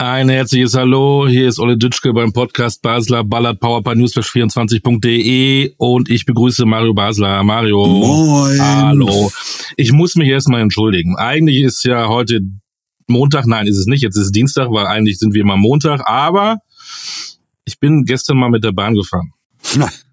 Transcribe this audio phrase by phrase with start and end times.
[0.00, 6.24] Ein herzliches Hallo, hier ist Ole Dütschke beim Podcast Basler Ballard Powerpower Newsflash24.de und ich
[6.24, 7.42] begrüße Mario Basler.
[7.42, 7.86] Mario.
[7.86, 8.58] Moin.
[8.58, 9.30] Hallo.
[9.76, 11.18] Ich muss mich erstmal entschuldigen.
[11.18, 12.40] Eigentlich ist ja heute
[13.08, 16.00] Montag, nein, ist es nicht, jetzt ist es Dienstag, weil eigentlich sind wir immer Montag,
[16.08, 16.60] aber
[17.66, 19.34] ich bin gestern mal mit der Bahn gefahren.
[19.76, 19.90] Na,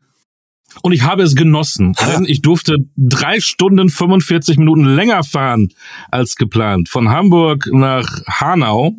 [0.82, 5.70] Und ich habe es genossen, denn ich durfte drei Stunden 45 Minuten länger fahren
[6.12, 6.90] als geplant.
[6.90, 8.96] Von Hamburg nach Hanau.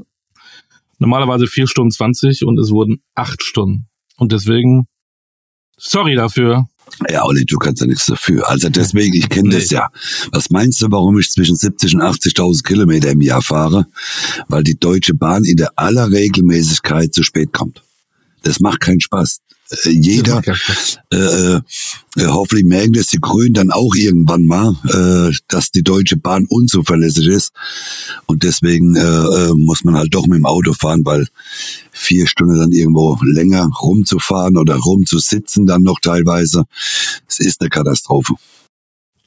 [0.98, 3.88] Normalerweise vier Stunden 20 und es wurden acht Stunden.
[4.16, 4.86] Und deswegen,
[5.76, 6.68] sorry dafür.
[7.10, 8.48] Ja, Olli, du kannst ja nichts dafür.
[8.48, 9.76] Also deswegen, ich kenne das Nee.
[9.76, 9.88] ja.
[10.32, 13.86] Was meinst du, warum ich zwischen 70 und 80.000 Kilometer im Jahr fahre?
[14.48, 17.82] Weil die Deutsche Bahn in der aller Regelmäßigkeit zu spät kommt.
[18.42, 19.40] Das macht keinen Spaß.
[19.70, 20.42] Äh, jeder,
[21.10, 21.60] äh, äh,
[22.26, 27.26] hoffentlich merken das die Grünen dann auch irgendwann mal, äh, dass die Deutsche Bahn unzuverlässig
[27.26, 27.52] ist.
[28.26, 31.28] Und deswegen äh, äh, muss man halt doch mit dem Auto fahren, weil
[31.92, 36.64] vier Stunden dann irgendwo länger rumzufahren oder rumzusitzen dann noch teilweise,
[37.28, 38.34] es ist eine Katastrophe.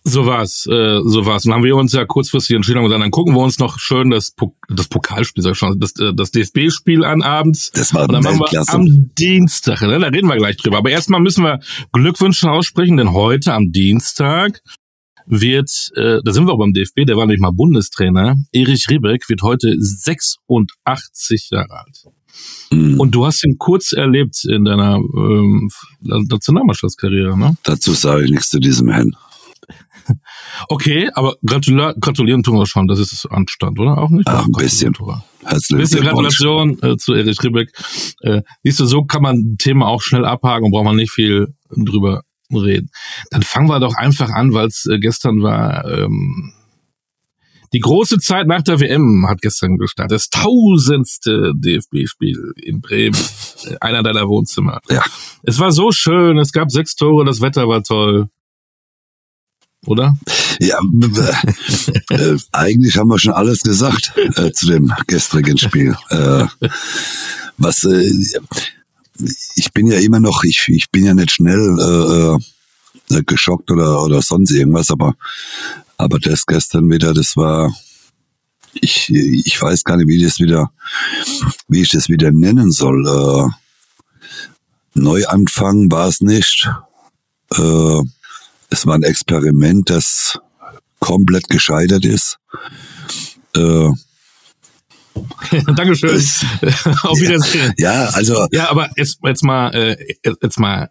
[0.03, 1.45] So war's, äh, so war's.
[1.45, 3.77] Und dann haben wir uns ja kurzfristig entschieden und gesagt, dann gucken wir uns noch
[3.77, 7.69] schön das, Pok das Pokalspiel, sag ich schon, das, äh, das DFB-Spiel an abends.
[7.71, 9.99] Das war Und dann machen wir am Dienstag, ne?
[9.99, 10.79] da reden wir gleich drüber.
[10.79, 11.59] Aber erstmal müssen wir
[11.93, 14.61] Glückwünsche aussprechen, denn heute am Dienstag
[15.27, 19.29] wird, äh, da sind wir auch beim DFB, der war nämlich mal Bundestrainer, Erich Riebeck
[19.29, 22.05] wird heute 86 Jahre alt.
[22.71, 22.99] Mhm.
[22.99, 25.69] Und du hast ihn kurz erlebt in deiner ähm,
[26.01, 27.55] Nationalmannschaftskarriere, ne?
[27.63, 29.11] Dazu sage ich nichts zu diesem Herrn.
[30.67, 33.97] Okay, aber gratula gratulieren tun wir schon, das ist Anstand, oder?
[33.97, 34.27] Auch nicht?
[34.27, 34.93] Ach, ein bisschen.
[35.43, 36.01] Herzlichen Bisschen.
[36.01, 37.69] Gratulation äh, zu Erich Riebeck.
[38.21, 41.11] Äh, siehst du, so kann man ein Thema auch schnell abhaken und braucht man nicht
[41.11, 42.89] viel drüber reden.
[43.29, 45.85] Dann fangen wir doch einfach an, weil es äh, gestern war.
[45.85, 46.53] Ähm,
[47.73, 50.15] die große Zeit nach der WM hat gestern gestartet.
[50.15, 53.17] Das tausendste DFB-Spiel in Bremen.
[53.65, 54.79] Äh, Einer deiner Wohnzimmer.
[54.89, 55.03] Ja.
[55.43, 58.27] Es war so schön, es gab sechs Tore, das Wetter war toll.
[59.85, 60.15] Oder?
[60.59, 60.79] Ja,
[62.09, 65.95] äh, eigentlich haben wir schon alles gesagt äh, zu dem gestrigen Spiel.
[66.09, 66.45] Äh,
[67.57, 68.11] was äh,
[69.55, 72.39] ich bin ja immer noch, ich, ich bin ja nicht schnell
[73.09, 75.15] äh, geschockt oder oder sonst irgendwas, aber
[75.97, 77.73] aber das gestern wieder, das war
[78.73, 80.71] ich ich weiß gar nicht, wie das wieder,
[81.67, 83.51] wie ich das wieder nennen soll.
[84.93, 86.69] Neuanfang war es nicht.
[87.53, 88.01] Äh,
[88.71, 90.39] es war ein Experiment, das
[90.99, 92.37] komplett gescheitert ist.
[93.55, 93.89] Äh,
[95.75, 96.09] Dankeschön.
[96.15, 96.45] Es-
[97.03, 97.73] Auf Wiedersehen.
[97.77, 99.97] ja, also Ja, aber jetzt, jetzt mal, äh,
[100.41, 100.89] jetzt mal,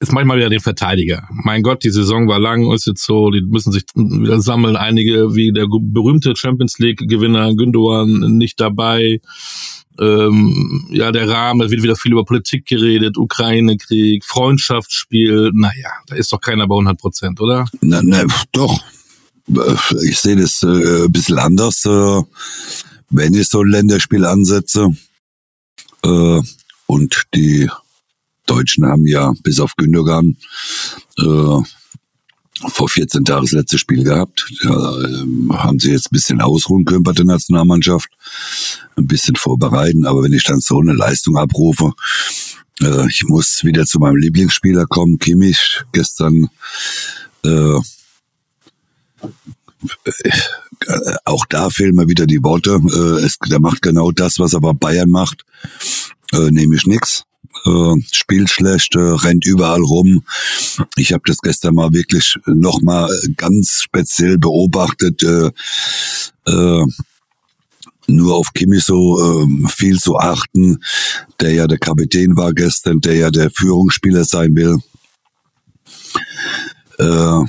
[0.00, 1.28] jetzt mach ich mal wieder den Verteidiger.
[1.30, 4.76] Mein Gott, die Saison war lang, ist jetzt so, die müssen sich wieder sammeln.
[4.76, 9.20] Einige, wie der berühmte Champions League-Gewinner Gündogan, nicht dabei.
[9.98, 15.50] Ähm, ja, der Rahmen, es wird wieder viel über Politik geredet, Ukraine-Krieg, Freundschaftsspiel.
[15.54, 17.66] Naja, da ist doch keiner bei 100 Prozent, oder?
[17.80, 18.78] Na, na, doch.
[20.02, 22.22] Ich sehe das äh, ein bisschen anders, äh,
[23.10, 24.88] wenn ich so ein Länderspiel ansetze.
[26.02, 26.40] Äh,
[26.86, 27.68] und die
[28.46, 30.36] Deutschen haben ja bis auf Gündogan
[31.18, 31.58] äh,
[32.68, 34.46] vor 14 Tagen das letzte Spiel gehabt.
[34.62, 38.08] Ja, ähm, haben sie jetzt ein bisschen ausruhen können bei der Nationalmannschaft,
[38.96, 40.06] ein bisschen vorbereiten.
[40.06, 41.92] Aber wenn ich dann so eine Leistung abrufe,
[42.80, 45.82] äh, ich muss wieder zu meinem Lieblingsspieler kommen, Kimmich.
[45.92, 46.48] Gestern
[47.44, 47.78] äh,
[50.86, 52.80] äh, auch da fehlen mir wieder die Worte.
[52.92, 55.44] Äh, es, der macht genau das, was aber Bayern macht,
[56.32, 57.24] äh, nämlich nix.
[57.64, 60.22] Äh, spielt schlecht, äh, rennt überall rum.
[60.96, 65.22] Ich habe das gestern mal wirklich nochmal ganz speziell beobachtet.
[65.22, 65.50] Äh,
[66.46, 66.84] äh,
[68.08, 70.78] nur auf Kimmich so ähm, viel zu achten,
[71.40, 74.76] der ja der Kapitän war gestern, der ja der Führungsspieler sein will.
[76.98, 77.44] Äh,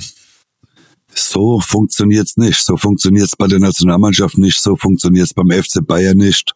[1.14, 2.64] so funktioniert's nicht.
[2.64, 4.60] So funktioniert's bei der Nationalmannschaft nicht.
[4.60, 6.54] So funktioniert's beim FC Bayern nicht.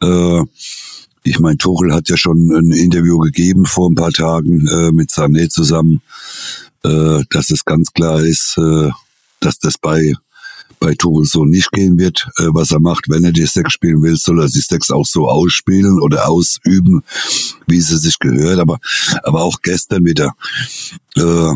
[0.00, 0.42] Äh,
[1.28, 5.10] ich meine, Tuchel hat ja schon ein Interview gegeben vor ein paar Tagen äh, mit
[5.10, 6.00] Sané zusammen,
[6.84, 8.90] äh, dass es ganz klar ist, äh,
[9.40, 10.14] dass das bei
[10.80, 13.08] bei Tuchel so nicht gehen wird, äh, was er macht.
[13.08, 17.02] Wenn er die Sechs spielen will, soll er die Sechs auch so ausspielen oder ausüben,
[17.66, 18.60] wie sie sich gehört.
[18.60, 18.78] Aber
[19.24, 20.34] aber auch gestern wieder.
[21.16, 21.52] Äh,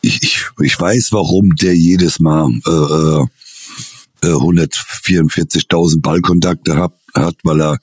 [0.00, 3.26] ich, ich, ich weiß, warum der jedes Mal äh, äh,
[4.22, 7.78] äh, 144.000 Ballkontakte hat, hat, weil er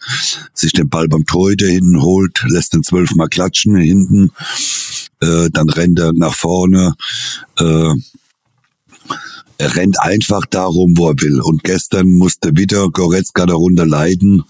[0.53, 4.31] sich den Ball beim Torhüter hinten holt, lässt den zwölfmal klatschen hinten,
[5.21, 6.93] äh, dann rennt er nach vorne,
[7.59, 7.93] äh,
[9.57, 11.39] er rennt einfach darum, wo er will.
[11.39, 14.43] Und gestern musste wieder Goretzka darunter leiden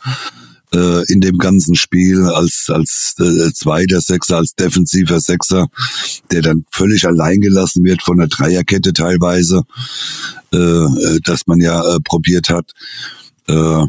[0.73, 5.67] äh, in dem ganzen Spiel als als äh, zweiter Sechser, als defensiver Sechser,
[6.31, 9.63] der dann völlig allein gelassen wird von der Dreierkette teilweise,
[10.53, 12.71] äh, äh dass man ja äh, probiert hat.
[13.47, 13.85] Äh,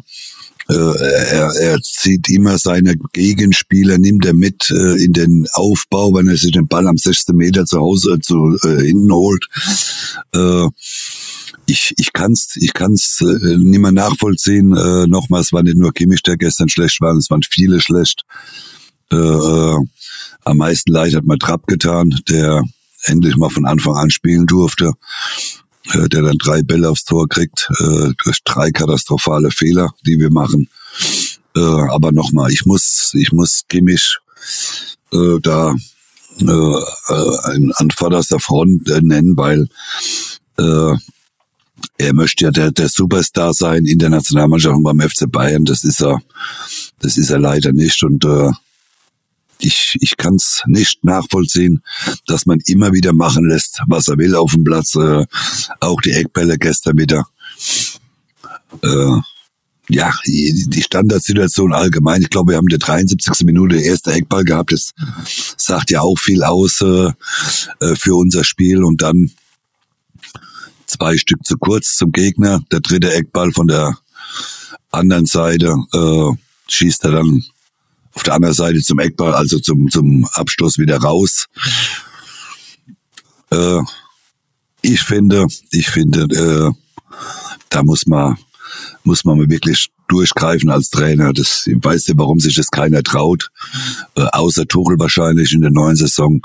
[0.75, 6.37] er, er zieht immer seine Gegenspieler, nimmt er mit äh, in den Aufbau, wenn er
[6.37, 7.37] sich den Ball am 16.
[7.37, 9.47] Meter zu Hause zu äh, hinten holt.
[10.35, 10.67] Äh,
[11.67, 14.77] ich, ich kann's, ich kann's äh, nicht mehr nachvollziehen.
[14.77, 18.23] Äh, nochmal, es war nicht nur Kimmich, der gestern schlecht war, es waren viele schlecht.
[19.13, 19.77] Äh, äh,
[20.45, 22.63] am meisten leid hat mir Trapp getan, der
[23.05, 24.93] endlich mal von Anfang an spielen durfte,
[25.93, 30.31] äh, der dann drei Bälle aufs Tor kriegt, äh, durch drei katastrophale Fehler, die wir
[30.31, 30.69] machen.
[31.57, 34.19] Äh, aber nochmal, ich muss, ich muss Kimmich
[35.13, 35.75] äh, da
[36.41, 39.69] äh, äh, an vorderster Front äh, nennen, weil
[40.59, 40.95] äh,
[41.99, 45.65] er möchte ja der, der Superstar sein in der Nationalmannschaft und beim FC Bayern.
[45.65, 46.21] Das ist er,
[47.01, 48.03] das ist er leider nicht.
[48.03, 48.51] Und äh,
[49.59, 51.83] ich, ich kann es nicht nachvollziehen,
[52.27, 54.95] dass man immer wieder machen lässt, was er will auf dem Platz.
[54.95, 55.27] Äh,
[55.81, 57.27] auch die Eckbälle gestern wieder.
[58.83, 59.21] Äh,
[59.89, 62.23] ja, die Standardsituation allgemein.
[62.23, 63.45] Ich glaube, wir haben der 73.
[63.45, 64.73] Minute erste Eckball gehabt.
[64.73, 64.91] Das
[65.57, 67.13] sagt ja auch viel aus äh,
[67.81, 68.83] äh für unser Spiel.
[68.83, 69.31] Und dann
[70.87, 72.65] zwei Stück zu kurz zum Gegner.
[72.73, 73.97] Der dritte Eckball von der
[74.91, 76.31] anderen Seite äh,
[76.69, 77.45] schießt er dann
[78.17, 81.47] auf der anderen Seite zum Eckball, also zum, zum Abstoß wieder raus.
[83.51, 83.81] Äh,
[84.81, 86.73] ich finde, ich finde, äh,
[87.69, 88.39] da muss man,
[89.05, 91.33] muss man wirklich durchgreifen als Trainer.
[91.35, 93.51] Das ich weiß nicht, warum sich das keiner traut,
[94.17, 96.41] äh, außer Tuchel wahrscheinlich in der neuen Saison.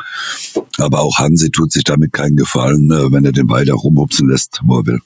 [0.78, 4.60] Aber auch Hansi tut sich damit keinen Gefallen, äh, wenn er den weiter rumhupsen lässt,
[4.64, 5.00] wo er will.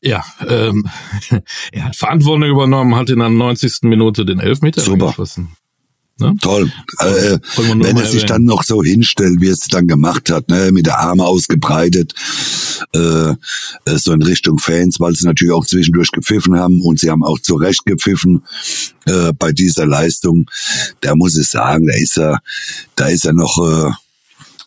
[0.00, 0.88] Ja, ähm,
[1.72, 3.82] er hat Verantwortung übernommen, hat in der 90.
[3.82, 5.08] Minute den Elfmeter Super.
[5.08, 5.56] geschossen.
[6.20, 6.34] Ne?
[6.40, 6.72] Toll.
[6.98, 10.70] Äh, wenn er sich dann noch so hinstellt, wie er es dann gemacht hat, ne,
[10.72, 12.14] mit der Arme ausgebreitet,
[12.92, 13.34] äh, äh,
[13.96, 17.38] so in Richtung Fans, weil sie natürlich auch zwischendurch gepfiffen haben und sie haben auch
[17.38, 18.42] zu Recht gepfiffen
[19.06, 20.50] äh, bei dieser Leistung.
[21.00, 22.40] Da muss ich sagen, da ist er,
[22.96, 23.58] da ist er noch.
[23.58, 23.92] Äh,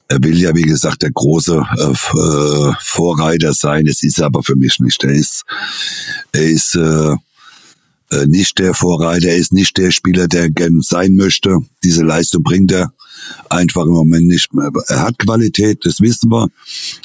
[0.08, 3.86] er will ja, wie gesagt, der große äh, äh Vorreiter sein.
[3.86, 5.02] Das ist er aber für mich nicht.
[5.06, 5.44] Er ist,
[6.34, 7.16] er ist äh,
[8.12, 11.60] äh, nicht der Vorreiter, er ist nicht der Spieler, der gern sein möchte.
[11.84, 12.94] Diese Leistung bringt er
[13.50, 14.70] einfach im Moment nicht mehr.
[14.88, 16.50] Er hat Qualität, das wissen wir,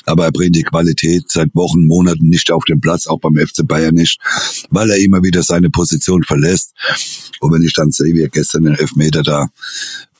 [0.04, 3.66] aber er bringt die Qualität seit Wochen, Monaten nicht auf den Platz, auch beim FC
[3.66, 4.20] Bayern nicht,
[4.70, 6.72] weil er immer wieder seine Position verlässt.
[7.40, 9.48] Und wenn ich dann sehe, wie er gestern den Elfmeter da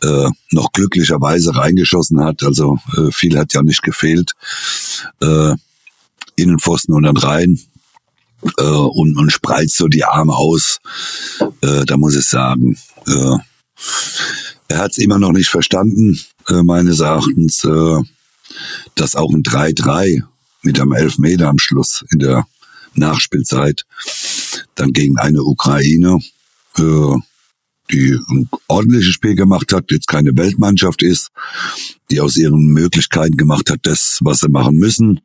[0.02, 4.32] äh, noch glücklicherweise reingeschossen hat, also äh, viel hat ja nicht gefehlt,
[5.20, 5.54] äh,
[6.36, 7.58] Innenpfosten und dann rein,
[8.58, 10.78] äh, und, und spreizt so die Arme aus.
[11.60, 13.36] Äh, da muss ich sagen, äh,
[14.68, 18.02] er hat es immer noch nicht verstanden, äh, meines Erachtens, äh,
[18.94, 20.22] dass auch ein 3-3
[20.62, 22.46] mit einem Elfmeter am Schluss in der
[22.94, 23.84] Nachspielzeit
[24.74, 26.18] dann gegen eine Ukraine,
[26.78, 27.16] äh,
[27.90, 31.28] die ein ordentliches Spiel gemacht hat, jetzt keine Weltmannschaft ist,
[32.10, 35.20] die aus ihren Möglichkeiten gemacht hat, das, was sie machen müssen.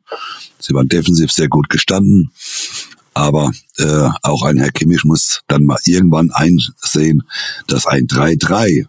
[0.60, 2.30] Sie waren defensiv sehr gut gestanden,
[3.14, 7.22] aber äh, auch ein Herr Kimmich muss dann mal irgendwann einsehen,
[7.66, 8.86] dass ein 3-3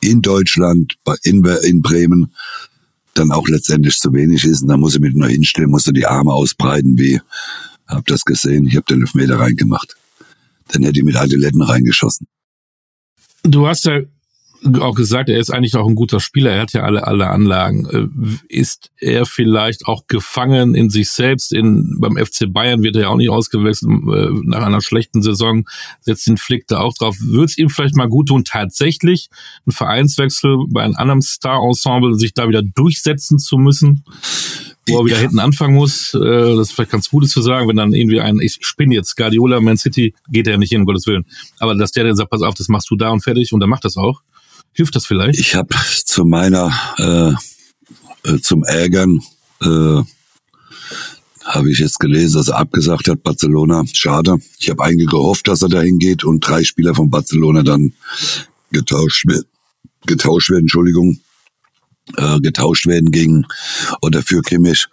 [0.00, 2.32] in Deutschland, in, in Bremen,
[3.14, 4.62] dann auch letztendlich zu wenig ist.
[4.62, 7.20] Und dann muss er mit nur hinstellen, muss er die Arme ausbreiten, wie,
[7.86, 9.96] hab das gesehen, ich habe den Elfmeter reingemacht.
[10.68, 12.26] Dann hätte ich mit Adiletten reingeschossen.
[13.42, 14.00] Du hast ja
[14.80, 17.86] auch gesagt, er ist eigentlich auch ein guter Spieler, er hat ja alle, alle Anlagen.
[17.86, 21.52] Äh, ist er vielleicht auch gefangen in sich selbst?
[21.52, 25.66] In, beim FC Bayern wird er ja auch nicht ausgewechselt äh, nach einer schlechten Saison,
[26.00, 27.16] setzt den Flick da auch drauf.
[27.20, 29.28] Würde es ihm vielleicht mal gut tun, tatsächlich
[29.66, 34.04] einen Vereinswechsel bei einem anderen Star-Ensemble sich da wieder durchsetzen zu müssen?
[34.88, 36.14] wo er wieder hinten anfangen muss.
[36.14, 39.16] Äh, das ist vielleicht ganz Gutes zu sagen, wenn dann irgendwie ein, ich spinne jetzt,
[39.16, 41.26] Guardiola, Man City, geht er nicht hin, um Gottes Willen.
[41.58, 43.70] Aber dass der dann sagt, pass auf, das machst du da und fertig und dann
[43.70, 44.22] macht das auch.
[44.72, 45.38] Hilft das vielleicht?
[45.38, 45.74] Ich habe
[46.04, 49.20] zu meiner, äh, äh, zum Ärgern,
[49.62, 50.02] äh,
[51.44, 53.84] habe ich jetzt gelesen, dass er abgesagt hat, Barcelona.
[53.92, 54.38] Schade.
[54.58, 57.92] Ich habe eigentlich gehofft, dass er dahin geht und drei Spieler von Barcelona dann
[58.70, 59.26] getauscht
[60.06, 61.20] getauscht werden, Entschuldigung,
[62.16, 63.46] äh, getauscht werden gegen
[64.02, 64.86] oder für Kimmich.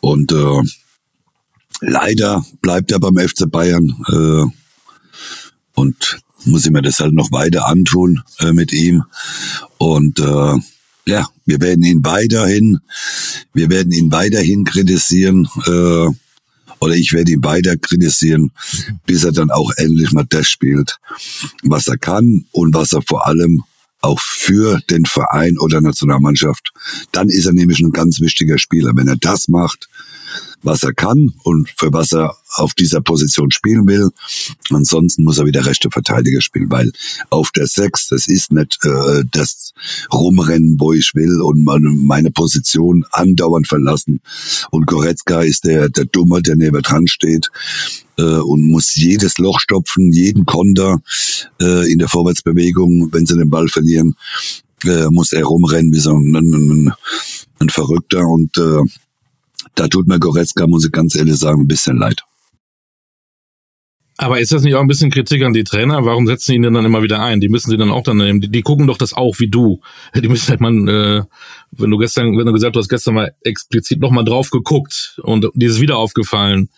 [0.00, 0.62] Und äh,
[1.80, 3.94] leider bleibt er beim FC Bayern.
[4.08, 4.58] Äh,
[5.74, 9.04] und muss ich mir das halt noch weiter antun äh, mit ihm.
[9.78, 10.54] Und äh,
[11.06, 12.80] ja, wir werden ihn weiterhin,
[13.52, 16.06] wir werden ihn weiterhin kritisieren, äh,
[16.80, 18.50] oder ich werde ihn weiter kritisieren,
[19.06, 20.98] bis er dann auch endlich mal das spielt,
[21.62, 23.62] was er kann und was er vor allem
[24.00, 26.72] auch für den Verein oder Nationalmannschaft.
[27.12, 28.92] Dann ist er nämlich ein ganz wichtiger Spieler.
[28.96, 29.88] Wenn er das macht,
[30.62, 34.10] was er kann und für was er auf dieser Position spielen will.
[34.70, 36.92] Ansonsten muss er wieder rechte Verteidiger spielen, weil
[37.30, 39.72] auf der Sechs, das ist nicht äh, das
[40.12, 44.20] Rumrennen, wo ich will und meine Position andauernd verlassen.
[44.70, 47.48] Und Goretzka ist der, der Dummer, der neben dran steht
[48.18, 51.00] äh, und muss jedes Loch stopfen, jeden Konter
[51.60, 54.14] äh, in der Vorwärtsbewegung, wenn sie den Ball verlieren,
[54.84, 56.92] äh, muss er rumrennen wie so ein, ein,
[57.58, 58.82] ein Verrückter und äh,
[59.74, 62.22] da tut mir Goretzka, muss ich ganz ehrlich sagen, ein bisschen leid.
[64.18, 66.04] Aber ist das nicht auch ein bisschen Kritik an die Trainer?
[66.04, 67.40] Warum setzen die ihn denn dann immer wieder ein?
[67.40, 68.40] Die müssen sie dann auch dann nehmen.
[68.40, 69.80] Die, die gucken doch das auch wie du.
[70.14, 71.22] Die müssen halt mal, äh,
[71.72, 75.68] wenn du gestern, wenn du gesagt hast, gestern mal explizit nochmal drauf geguckt und dir
[75.68, 76.68] ist wieder aufgefallen.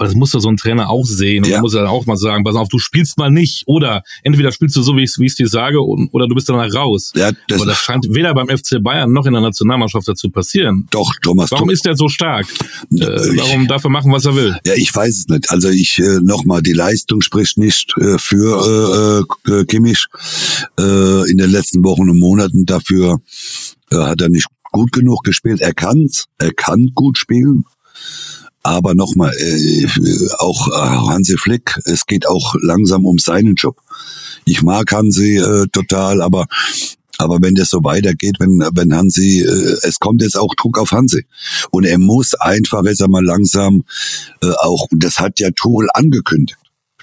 [0.00, 1.60] Aber das muss doch so ein Trainer auch sehen und ja.
[1.60, 4.80] muss er auch mal sagen, pass auf, du spielst mal nicht oder entweder spielst du
[4.80, 7.12] so, wie ich es dir sage und, oder du bist danach raus.
[7.14, 10.88] Ja, das Aber das scheint weder beim FC Bayern noch in der Nationalmannschaft dazu passieren.
[10.90, 11.50] Doch, Thomas.
[11.50, 12.46] Warum ist der so stark?
[12.92, 14.56] Äh, warum darf er machen, was er will?
[14.64, 15.50] Ja, ich weiß es nicht.
[15.50, 20.06] Also ich äh, nochmal, die Leistung spricht nicht äh, für äh, äh, Kimmich
[20.78, 22.64] äh, in den letzten Wochen und Monaten.
[22.64, 23.20] Dafür
[23.90, 25.60] äh, hat er nicht gut genug gespielt.
[25.60, 27.66] Er kann's, er kann gut spielen.
[28.62, 29.86] Aber nochmal, äh,
[30.38, 33.76] auch äh, Hansi Flick, es geht auch langsam um seinen Job.
[34.44, 36.46] Ich mag Hansi äh, total, aber
[37.20, 40.92] aber wenn das so weitergeht, wenn, wenn Hansi, äh, es kommt jetzt auch Druck auf
[40.92, 41.26] Hansi.
[41.70, 43.84] Und er muss einfach jetzt einmal langsam
[44.42, 46.58] äh, auch, das hat ja Tuchel angekündigt.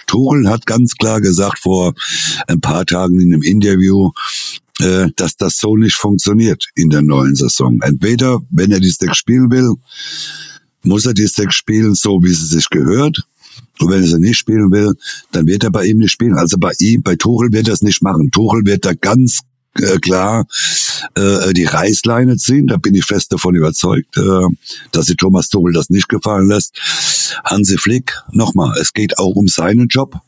[0.08, 1.94] Tuchel hat ganz klar gesagt vor
[2.48, 4.12] ein paar Tagen in einem Interview,
[4.80, 7.80] äh, dass das so nicht funktioniert in der neuen Saison.
[7.82, 9.76] Entweder, wenn er die Sechs spielen will,
[10.84, 13.24] muss er die Sechs spielen, so wie sie sich gehört.
[13.80, 14.94] Und wenn er sie nicht spielen will,
[15.32, 16.38] dann wird er bei ihm nicht spielen.
[16.38, 18.32] Also bei ihm, bei Tuchel wird er es nicht machen.
[18.32, 19.42] Tuchel wird da ganz
[19.76, 20.46] äh, klar
[21.16, 22.68] äh, die Reißleine ziehen.
[22.68, 24.48] Da bin ich fest davon überzeugt, äh,
[24.92, 26.76] dass sich Thomas Tuchel das nicht gefallen lässt.
[27.44, 30.20] Hansi Flick, nochmal, es geht auch um seinen Job.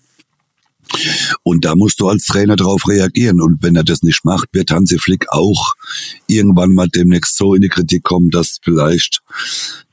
[1.43, 3.41] Und da musst du als Trainer darauf reagieren.
[3.41, 5.73] Und wenn er das nicht macht, wird Hansi Flick auch
[6.27, 9.21] irgendwann mal demnächst so in die Kritik kommen, dass vielleicht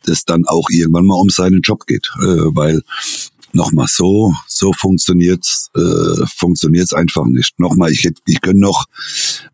[0.06, 2.10] es dann auch irgendwann mal um seinen Job geht.
[2.20, 2.82] Äh, weil
[3.56, 7.58] nochmal so, so funktioniert's, äh, funktioniert's einfach nicht.
[7.58, 8.86] Nochmal, ich hätte, ich könnte noch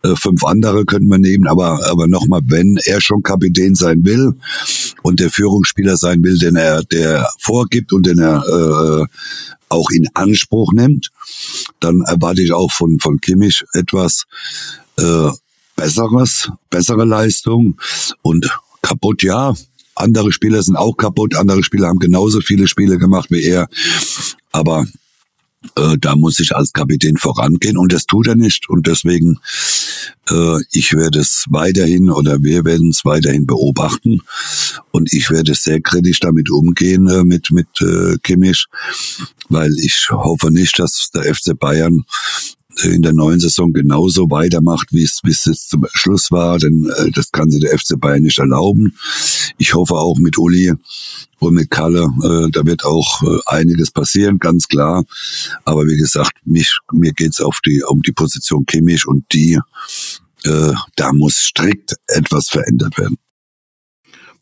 [0.03, 4.35] äh, fünf andere könnten wir nehmen, aber, aber nochmal, wenn er schon Kapitän sein will
[5.03, 9.07] und der Führungsspieler sein will, den er, der vorgibt und den er äh,
[9.71, 11.11] auch in Anspruch nimmt,
[11.81, 14.25] dann erwarte ich auch von, von Kimmich etwas
[14.99, 15.31] äh,
[15.77, 17.79] Besseres, bessere Leistung
[18.21, 18.51] und
[18.83, 19.55] kaputt, ja.
[19.95, 23.69] Andere Spieler sind auch kaputt, andere Spieler haben genauso viele Spiele gemacht wie er.
[24.51, 24.87] Aber
[25.77, 28.69] äh, da muss ich als Kapitän vorangehen und das tut er nicht.
[28.69, 29.39] Und deswegen,
[30.29, 34.21] äh, ich werde es weiterhin oder wir werden es weiterhin beobachten
[34.91, 38.67] und ich werde sehr kritisch damit umgehen äh, mit, mit äh, Kimmich,
[39.49, 42.05] weil ich hoffe nicht, dass der FC Bayern
[42.83, 47.11] in der neuen Saison genauso weitermacht, wie es bis jetzt zum Schluss war, denn äh,
[47.11, 48.97] das kann sich der FC Bayern nicht erlauben.
[49.59, 50.73] Ich hoffe auch mit Uli
[51.39, 55.05] und mit Kalle, äh, da wird auch äh, einiges passieren, ganz klar.
[55.65, 59.59] Aber wie gesagt, mich, mir geht's auf die, um die Position Kimmich und die,
[60.45, 63.17] äh, da muss strikt etwas verändert werden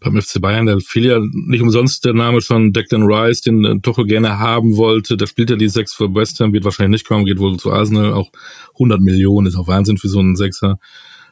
[0.00, 3.80] beim FC Bayern, da fiel ja nicht umsonst der Name schon Declan Rice, den äh,
[3.80, 5.16] Tuchel gerne haben wollte.
[5.16, 7.70] Da spielt er die Sechs für West Ham, wird wahrscheinlich nicht kommen, geht wohl zu
[7.70, 8.12] Arsenal.
[8.14, 8.30] Auch
[8.74, 10.78] 100 Millionen ist auch Wahnsinn für so einen Sechser.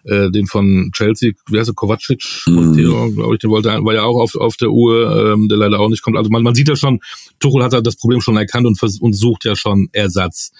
[0.04, 2.74] Äh, den von Chelsea, wie heißt er, Kovacic, mhm.
[3.14, 5.88] glaube ich, den wollte, war ja auch auf, auf der Uhr, ähm, der leider auch
[5.88, 6.16] nicht kommt.
[6.16, 7.00] Also man, man sieht ja schon,
[7.40, 10.52] Tuchel hat halt das Problem schon erkannt und, und sucht ja schon Ersatz.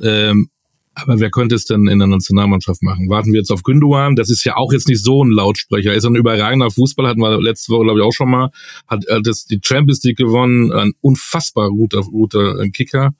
[0.00, 0.50] Ähm,
[0.98, 3.10] aber wer könnte es denn in der Nationalmannschaft machen?
[3.10, 4.16] Warten wir jetzt auf Günduan.
[4.16, 5.90] Das ist ja auch jetzt nicht so ein Lautsprecher.
[5.90, 8.50] Er ist ein überragender Fußball, hatten wir letzte Woche, glaube ich, auch schon mal.
[8.88, 10.72] Hat, hat das die Champions League gewonnen.
[10.72, 13.10] Ein unfassbar guter, guter Kicker.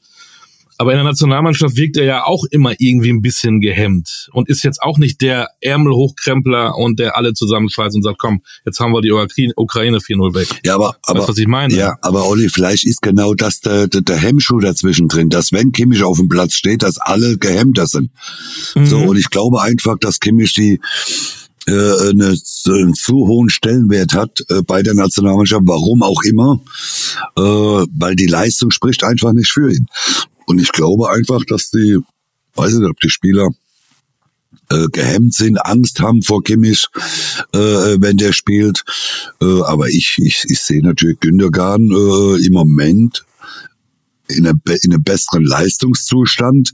[0.78, 4.62] Aber in der Nationalmannschaft wirkt er ja auch immer irgendwie ein bisschen gehemmt und ist
[4.62, 9.00] jetzt auch nicht der Ärmelhochkrempler und der alle zusammenschweißt und sagt, komm, jetzt haben wir
[9.00, 9.12] die
[9.56, 10.48] Ukraine 4-0 weg.
[10.64, 11.74] Ja, aber, aber weißt, was ich meine?
[11.74, 15.72] Ja, aber Olli, vielleicht ist genau das der, der, der Hemmschuh dazwischen drin, dass wenn
[15.72, 18.10] Kimmich auf dem Platz steht, dass alle gehemmter sind.
[18.74, 18.86] Mhm.
[18.86, 20.80] So, und ich glaube einfach, dass Kimmich die
[21.66, 26.60] äh, eine, einen zu hohen Stellenwert hat äh, bei der Nationalmannschaft, warum auch immer,
[27.36, 29.86] äh, weil die Leistung spricht einfach nicht für ihn.
[30.46, 31.98] Und ich glaube einfach, dass die,
[32.54, 33.48] weiß ich nicht, ob die Spieler
[34.70, 36.86] äh, gehemmt sind, Angst haben vor Kimmich,
[37.52, 38.84] äh, wenn der spielt.
[39.40, 43.24] Äh, aber ich, ich, ich sehe natürlich Gündogan äh, im Moment
[44.28, 46.72] in einem, in einem besseren Leistungszustand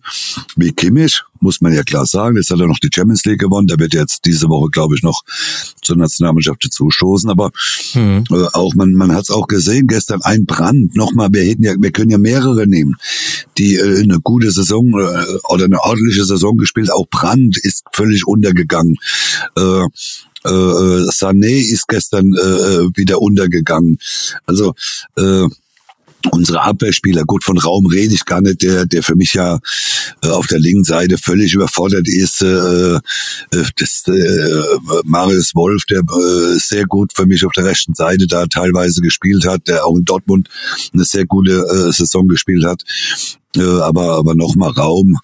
[0.57, 2.37] wie Kimmich, muss man ja klar sagen.
[2.37, 3.67] Jetzt hat er noch die Champions League gewonnen.
[3.67, 5.23] Der wird jetzt diese Woche, glaube ich, noch
[5.83, 7.29] zur Nationalmannschaft dazustoßen.
[7.29, 7.51] Aber
[7.95, 8.25] mhm.
[8.31, 10.97] äh, auch man, man hat es auch gesehen gestern ein Brand.
[10.97, 12.97] Nochmal, wir hätten ja, wir können ja mehrere nehmen,
[13.59, 16.93] die äh, eine gute Saison äh, oder eine ordentliche Saison gespielt.
[16.93, 18.97] Auch Brand ist völlig untergegangen.
[19.57, 19.87] Äh,
[20.45, 23.99] äh, äh Sané ist gestern äh, äh, wieder untergegangen.
[24.47, 24.75] Also
[25.17, 25.47] äh,
[26.27, 29.59] unsere Abwehrspieler, gut von Raum rede ich gar nicht, der, der für mich ja
[30.23, 32.43] äh, auf der linken Seite völlig überfordert ist.
[32.43, 33.01] Äh, äh,
[33.79, 34.63] das, äh,
[35.05, 39.47] Marius Wolf, der äh, sehr gut für mich auf der rechten Seite da teilweise gespielt
[39.47, 40.49] hat, der auch in Dortmund
[40.93, 42.83] eine sehr gute äh, Saison gespielt hat.
[43.57, 45.19] Äh, aber aber nochmal Raum,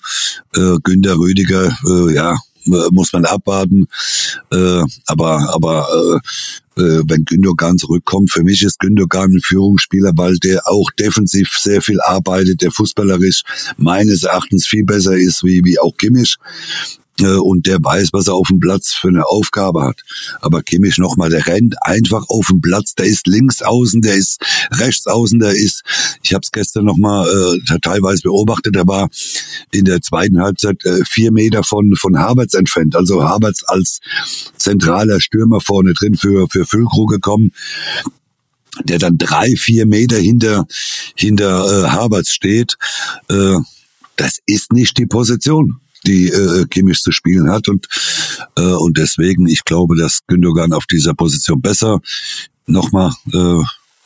[0.54, 2.36] äh, Günter Rüdiger, äh, ja,
[2.90, 3.86] muss man abwarten.
[4.52, 5.88] Äh, aber aber
[6.76, 11.50] äh, äh, wenn Gündogan zurückkommt, für mich ist Gündogan ein Führungsspieler, weil der auch defensiv
[11.58, 13.42] sehr viel arbeitet, der fußballerisch
[13.76, 16.36] meines Erachtens viel besser ist wie, wie auch Kimmich.
[17.20, 20.00] Äh, und der weiß, was er auf dem Platz für eine Aufgabe hat.
[20.40, 24.40] Aber Kimmich nochmal, der rennt einfach auf dem Platz, der ist links außen, der ist
[24.72, 25.82] rechts außen, der ist,
[26.22, 29.08] ich habe es gestern nochmal äh, teilweise beobachtet, der war
[29.72, 32.96] in der zweiten Halbzeit äh, vier Meter von, von Havertz entfernt.
[32.96, 34.00] Also Havertz als
[34.56, 37.52] zentraler Stürmer vorne drin für, für Füllkrug gekommen
[38.84, 40.66] der dann drei, vier Meter hinter,
[41.16, 42.76] hinter äh, Havertz steht.
[43.28, 43.56] Äh,
[44.14, 47.68] das ist nicht die Position die äh, Kimmich zu spielen hat.
[47.68, 47.86] Und
[48.56, 52.00] äh, und deswegen ich glaube, dass Gündogan auf dieser Position besser.
[52.66, 53.60] Nochmal äh,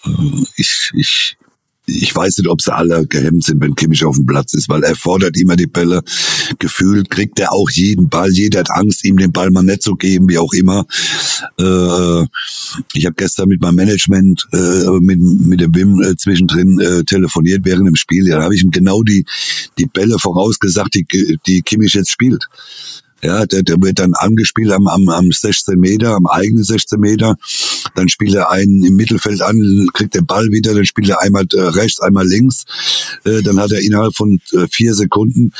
[0.09, 1.37] äh ich ich
[1.86, 4.84] ich weiß nicht, ob sie alle gehemmt sind, wenn Kimmich auf dem Platz ist, weil
[4.84, 6.02] er fordert immer die Bälle.
[6.58, 8.30] Gefühlt kriegt er auch jeden Ball.
[8.30, 10.86] Jeder hat Angst, ihm den Ball mal nicht zu geben, wie auch immer.
[11.58, 12.22] Äh,
[12.94, 17.64] ich habe gestern mit meinem Management, äh, mit, mit dem Wim äh, zwischendrin äh, telefoniert
[17.64, 18.28] während dem Spiel.
[18.28, 19.25] Ja, da habe ich ihm genau die,
[19.78, 22.47] die Bälle vorausgesagt, die, die Kimmich jetzt spielt.
[23.25, 27.37] Ja, der, der wird dann angespielt am, am, am 16 Meter, am eigenen 16 Meter.
[27.95, 31.47] Dann spielt er einen im Mittelfeld an, kriegt den Ball wieder, dann spielt er einmal
[31.52, 32.65] äh, rechts, einmal links.
[33.25, 35.52] Äh, dann hat er innerhalb von äh, vier Sekunden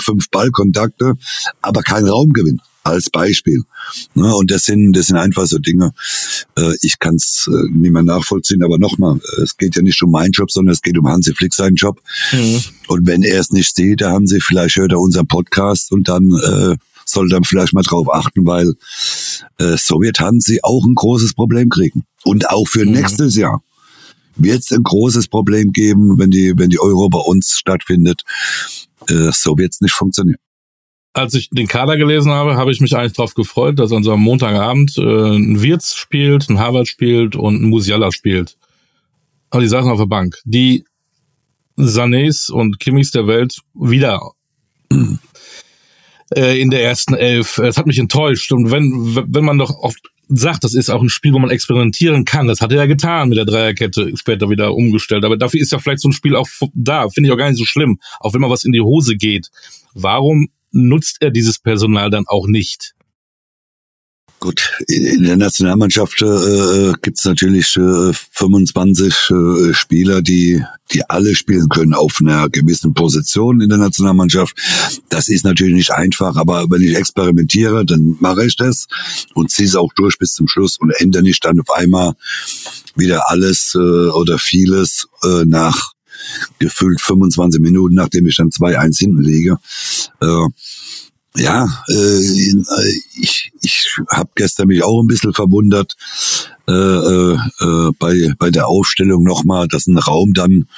[0.00, 1.14] fünf Ballkontakte,
[1.62, 3.62] aber kein Raumgewinn als Beispiel.
[4.14, 5.92] Ne, und das sind, das sind einfach so Dinge.
[6.56, 10.10] Äh, ich kann es äh, nicht mehr nachvollziehen, aber nochmal, es geht ja nicht um
[10.10, 12.00] meinen Job, sondern es geht um Hansi Flick seinen Job.
[12.32, 12.60] Mhm.
[12.88, 16.30] Und wenn er es nicht sieht, der Hansi, vielleicht hört er unseren Podcast und dann
[16.32, 16.76] äh,
[17.08, 18.74] soll dann vielleicht mal drauf achten, weil
[19.58, 22.04] äh, so wird Hansi auch ein großes Problem kriegen.
[22.24, 22.92] Und auch für mhm.
[22.92, 23.62] nächstes Jahr
[24.36, 28.22] wird es ein großes Problem geben, wenn die, wenn die Euro bei uns stattfindet.
[29.08, 30.38] Äh, so wird es nicht funktionieren.
[31.14, 34.12] Als ich den Kader gelesen habe, habe ich mich eigentlich darauf gefreut, dass an so
[34.12, 35.00] einem Montagabend äh,
[35.36, 38.56] ein Wirtz spielt, ein Harvard spielt und ein Musiala spielt.
[39.50, 40.36] Aber die saßen auf der Bank.
[40.44, 40.84] Die
[41.76, 44.20] Sanés und Kimmis der Welt wieder
[44.90, 45.18] mhm
[46.34, 47.58] äh, in der ersten Elf.
[47.58, 48.52] Es hat mich enttäuscht.
[48.52, 52.24] Und wenn, wenn man doch oft sagt, das ist auch ein Spiel, wo man experimentieren
[52.24, 52.46] kann.
[52.46, 55.24] Das hat er ja getan mit der Dreierkette, später wieder umgestellt.
[55.24, 57.08] Aber dafür ist ja vielleicht so ein Spiel auch da.
[57.08, 57.98] Finde ich auch gar nicht so schlimm.
[58.20, 59.48] Auch wenn mal was in die Hose geht.
[59.94, 62.94] Warum nutzt er dieses Personal dann auch nicht?
[64.40, 71.34] Gut, in der Nationalmannschaft äh, gibt es natürlich äh, 25 äh, Spieler, die die alle
[71.34, 74.56] spielen können auf einer gewissen Position in der Nationalmannschaft.
[75.08, 78.86] Das ist natürlich nicht einfach, aber wenn ich experimentiere, dann mache ich das
[79.34, 82.14] und ziehe es auch durch bis zum Schluss und ändere nicht dann auf einmal
[82.94, 85.92] wieder alles äh, oder vieles äh, nach
[86.58, 89.58] gefühlt 25 Minuten, nachdem ich dann 2-1 hinten liege.
[90.20, 90.46] Äh,
[91.36, 92.20] ja, äh,
[93.20, 95.94] ich, ich habe gestern mich auch ein bisschen verwundert
[96.68, 100.68] äh, äh, äh, bei, bei der Aufstellung nochmal, dass ein Raum dann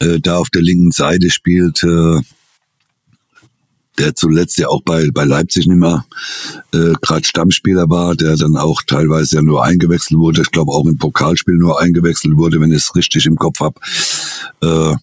[0.00, 1.82] äh, da auf der linken Seite spielt.
[1.82, 2.20] Äh,
[3.98, 6.04] der zuletzt ja auch bei, bei Leipzig nicht mehr
[6.72, 10.42] äh, gerade Stammspieler war, der dann auch teilweise ja nur eingewechselt wurde.
[10.42, 13.80] Ich glaube auch im Pokalspiel nur eingewechselt wurde, wenn ich es richtig im Kopf hab.
[14.62, 14.94] Äh,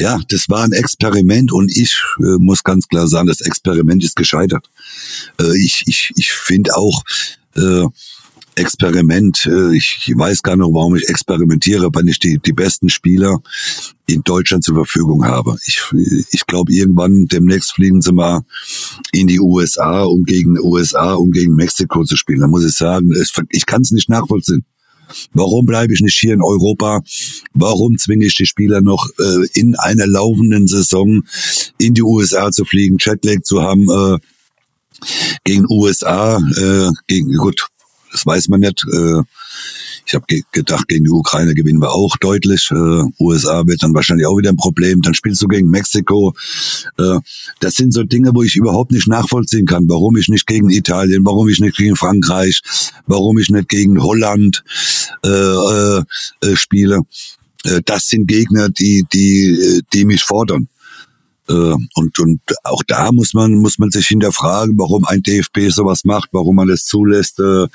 [0.00, 4.16] ja, das war ein Experiment und ich äh, muss ganz klar sagen, das Experiment ist
[4.16, 4.68] gescheitert.
[5.40, 7.02] Äh, ich ich, ich finde auch,
[7.56, 7.84] äh,
[8.58, 9.46] Experiment.
[9.46, 13.38] Äh, ich weiß gar nicht, warum ich experimentiere, wenn ich die, die besten Spieler
[14.06, 15.56] in Deutschland zur Verfügung habe.
[15.66, 15.80] Ich,
[16.30, 18.42] ich glaube, irgendwann demnächst fliegen sie mal
[19.12, 22.40] in die USA, um gegen USA, um gegen Mexiko zu spielen.
[22.40, 23.12] Da muss ich sagen,
[23.50, 24.64] ich kann es nicht nachvollziehen.
[25.32, 27.00] Warum bleibe ich nicht hier in Europa?
[27.54, 31.22] Warum zwinge ich die Spieler noch äh, in einer laufenden Saison
[31.78, 33.88] in die USA zu fliegen, Jetlag zu haben?
[33.88, 34.18] Äh,
[35.44, 37.68] gegen USA, äh, gegen gut,
[38.12, 38.84] das weiß man nicht.
[38.92, 39.22] Äh,
[40.06, 42.70] ich habe ge gedacht, gegen die Ukraine gewinnen wir auch deutlich.
[42.70, 45.02] Äh, USA wird dann wahrscheinlich auch wieder ein Problem.
[45.02, 46.34] Dann spielst du gegen Mexiko.
[46.98, 47.18] Äh,
[47.60, 51.24] das sind so Dinge, wo ich überhaupt nicht nachvollziehen kann, warum ich nicht gegen Italien,
[51.24, 52.62] warum ich nicht gegen Frankreich,
[53.06, 54.64] warum ich nicht gegen Holland
[55.24, 56.02] äh, äh,
[56.40, 57.00] äh spiele.
[57.64, 60.68] Äh, das sind Gegner, die, die, äh, die mich fordern.
[61.48, 66.04] Äh, und, und auch da muss man, muss man sich hinterfragen, warum ein DFB sowas
[66.04, 67.40] macht, warum man es zulässt.
[67.40, 67.66] Äh,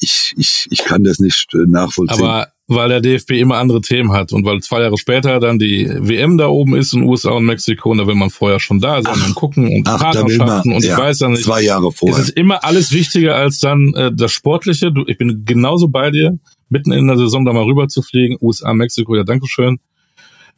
[0.00, 2.24] ich, ich, ich kann das nicht nachvollziehen.
[2.24, 5.88] Aber weil der DFB immer andere Themen hat und weil zwei Jahre später dann die
[5.88, 9.02] WM da oben ist in USA und Mexiko und da will man vorher schon da
[9.02, 11.44] sein ach, und gucken und ach, Partnerschaften man, und ich ja, weiß dann nicht.
[11.44, 12.18] Zwei Jahre vorher.
[12.18, 14.90] Es ist immer alles wichtiger als dann äh, das Sportliche.
[14.90, 18.36] Du, ich bin genauso bei dir, mitten in der Saison da mal rüber zu fliegen,
[18.40, 19.78] USA, Mexiko, ja, Dankeschön.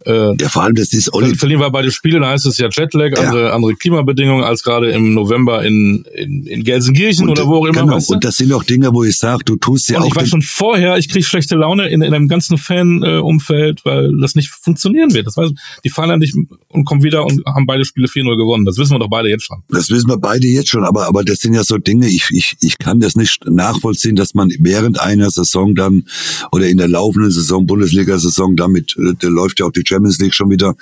[0.07, 1.35] Äh, ja, vor allem, das ist Olli.
[1.35, 3.25] Verlieren wir beide Spiele, dann heißt es ja Jetlag, ja.
[3.25, 7.67] andere, andere Klimabedingungen als gerade im November in, in, in Gelsenkirchen und, oder wo auch
[7.67, 7.83] immer.
[7.83, 7.97] Genau.
[7.97, 8.15] Weißt du?
[8.15, 10.07] Und das sind auch Dinge, wo ich sage, du tust ja auch.
[10.07, 14.37] Ich war schon vorher, ich kriege schlechte Laune in, in einem ganzen Fan-Umfeld, weil das
[14.37, 15.27] nicht funktionieren wird.
[15.27, 15.51] Das weiß,
[15.85, 16.35] die fahren ja nicht
[16.69, 18.65] und kommen wieder und haben beide Spiele 4-0 gewonnen.
[18.65, 19.65] Das wissen wir doch beide jetzt schon.
[19.69, 22.57] Das wissen wir beide jetzt schon, aber, aber das sind ja so Dinge, ich, ich,
[22.61, 26.05] ich kann das nicht nachvollziehen, dass man während einer Saison dann
[26.53, 30.35] oder in der laufenden Saison, Bundesliga-Saison, damit, äh, da läuft ja auch die Champions League
[30.35, 30.75] schon wieder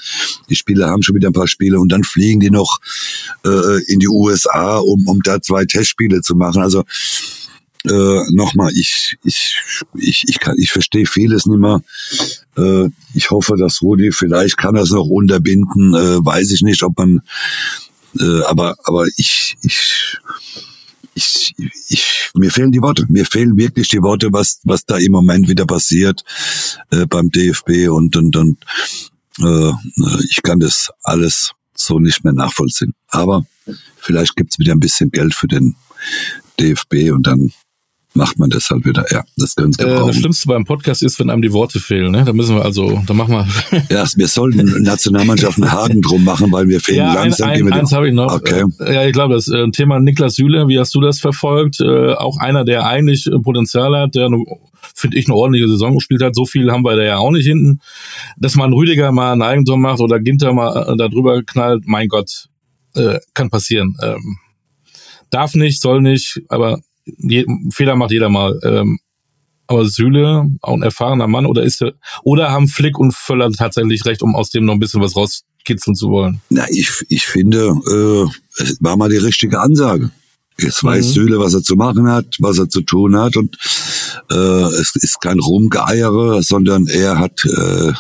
[0.49, 2.79] die Spieler haben schon wieder ein paar Spiele und dann fliegen die noch
[3.45, 6.63] äh, in die USA, um, um da zwei Testspiele zu machen.
[6.63, 6.85] Also
[7.85, 9.63] äh, nochmal, ich, ich,
[9.95, 11.83] ich, ich ich verstehe vieles nicht mehr.
[12.57, 16.99] Äh, ich hoffe, dass Rudi vielleicht kann das noch unterbinden, äh, weiß ich nicht, ob
[16.99, 17.23] man,
[18.19, 20.19] äh, aber, aber ich, ich,
[21.17, 21.55] ich,
[21.89, 23.07] ich, mir fehlen die Worte.
[23.09, 26.23] Mir fehlen wirklich die Worte, was, was da im Moment wieder passiert
[26.91, 28.59] äh, beim DFB und, und, und
[29.41, 29.73] äh,
[30.29, 32.95] ich kann das alles so nicht mehr nachvollziehen.
[33.09, 33.47] Aber
[33.97, 35.75] vielleicht gibt's wieder ein bisschen Geld für den
[36.61, 37.51] DFB und dann
[38.17, 39.05] macht man das halt wieder.
[39.11, 40.05] Ja, das können Sie gebrauchen.
[40.05, 42.13] Äh, das Schlimmste beim Podcast ist, wenn einem die Worte fehlen.
[42.13, 42.25] Ne?
[42.25, 43.83] Da müssen wir also, da machen wir.
[43.91, 47.51] ja, wir sollten Nationalmannschaften Hagen drum machen, weil wir fehlen ja, langsam.
[47.51, 48.33] Ein, ein, eins habe ich noch.
[48.33, 48.65] Okay.
[48.81, 51.81] Ja, ich glaube, das äh, Thema Niklas Süle, wie hast du das verfolgt?
[51.81, 54.29] Äh, auch einer, der eigentlich Potenzial hat, der
[54.95, 56.35] finde ich, eine ordentliche Saison gespielt hat.
[56.35, 57.81] So viel haben wir da ja auch nicht hinten.
[58.39, 62.09] Dass man Rüdiger mal ein Eigentor macht oder Ginter mal äh, da drüber knallt, mein
[62.09, 62.49] Gott,
[62.95, 63.97] äh, kann passieren.
[64.03, 64.39] Ähm,
[65.31, 68.59] darf nicht, soll nicht, aber je, Fehler macht jeder mal.
[68.63, 68.99] Ähm,
[69.69, 74.05] aber Süle, auch ein erfahrener Mann, oder ist er, oder haben Flick und Völler tatsächlich
[74.05, 76.41] recht, um aus dem noch ein bisschen was rauskitzeln zu wollen?
[76.51, 80.11] Na, ich, ich finde, äh, es war mal die richtige Ansage.
[80.59, 81.13] Jetzt weiß mhm.
[81.13, 83.59] Süle, was er zu machen hat, was er zu tun hat und
[84.31, 87.93] äh, es ist kein Rumgeeiere, sondern er hat, äh,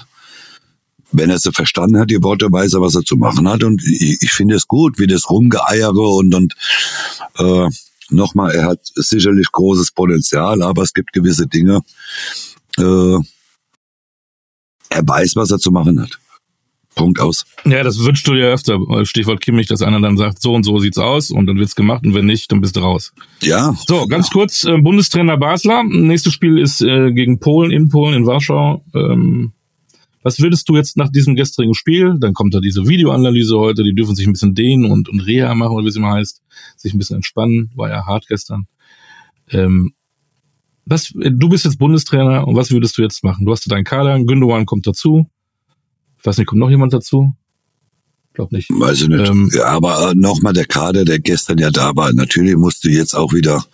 [1.12, 3.82] wenn er sie verstanden hat, die Worte, weiß er, was er zu machen hat und
[3.84, 6.54] ich, ich finde es gut, wie das Rumgeeiere und, und
[7.38, 7.68] äh,
[8.10, 11.80] nochmal, er hat sicherlich großes Potenzial, aber es gibt gewisse Dinge,
[12.78, 13.18] äh,
[14.88, 16.18] er weiß, was er zu machen hat.
[16.96, 17.44] Punkt aus.
[17.64, 18.78] Ja, das wünschst du dir öfter.
[19.04, 22.04] Stichwort Kimmich, dass einer dann sagt, so und so sieht's aus und dann wird's gemacht
[22.04, 23.12] und wenn nicht, dann bist du raus.
[23.42, 23.76] Ja.
[23.86, 25.84] So, ganz kurz, äh, Bundestrainer Basler.
[25.84, 28.82] Nächstes Spiel ist äh, gegen Polen, in Polen, in Warschau.
[28.94, 29.52] Ähm,
[30.26, 33.94] was würdest du jetzt nach diesem gestrigen Spiel, dann kommt da diese Videoanalyse heute, die
[33.94, 36.42] dürfen sich ein bisschen dehnen und, und Reha machen, oder wie es immer heißt,
[36.76, 38.66] sich ein bisschen entspannen, war ja hart gestern.
[39.50, 39.92] Ähm,
[40.84, 43.46] was, du bist jetzt Bundestrainer und was würdest du jetzt machen?
[43.46, 45.30] Du hast deinen Kader, Gündogan kommt dazu,
[46.18, 47.32] ich weiß nicht, kommt noch jemand dazu?
[48.34, 48.68] Glaub nicht.
[48.68, 49.30] Weiß ich nicht.
[49.30, 52.12] Ähm, ja, aber äh, nochmal der Kader, der gestern ja da war.
[52.12, 53.64] Natürlich musste jetzt auch wieder,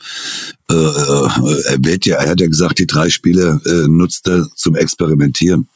[0.71, 4.47] äh, äh, er wird ja, er hat ja gesagt, die drei Spiele äh, nutzt er
[4.55, 5.67] zum Experimentieren.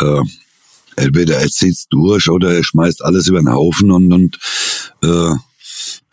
[0.00, 0.22] Äh,
[0.96, 4.38] entweder er zieht's durch oder er schmeißt alles über den Haufen und, und
[5.02, 5.34] äh,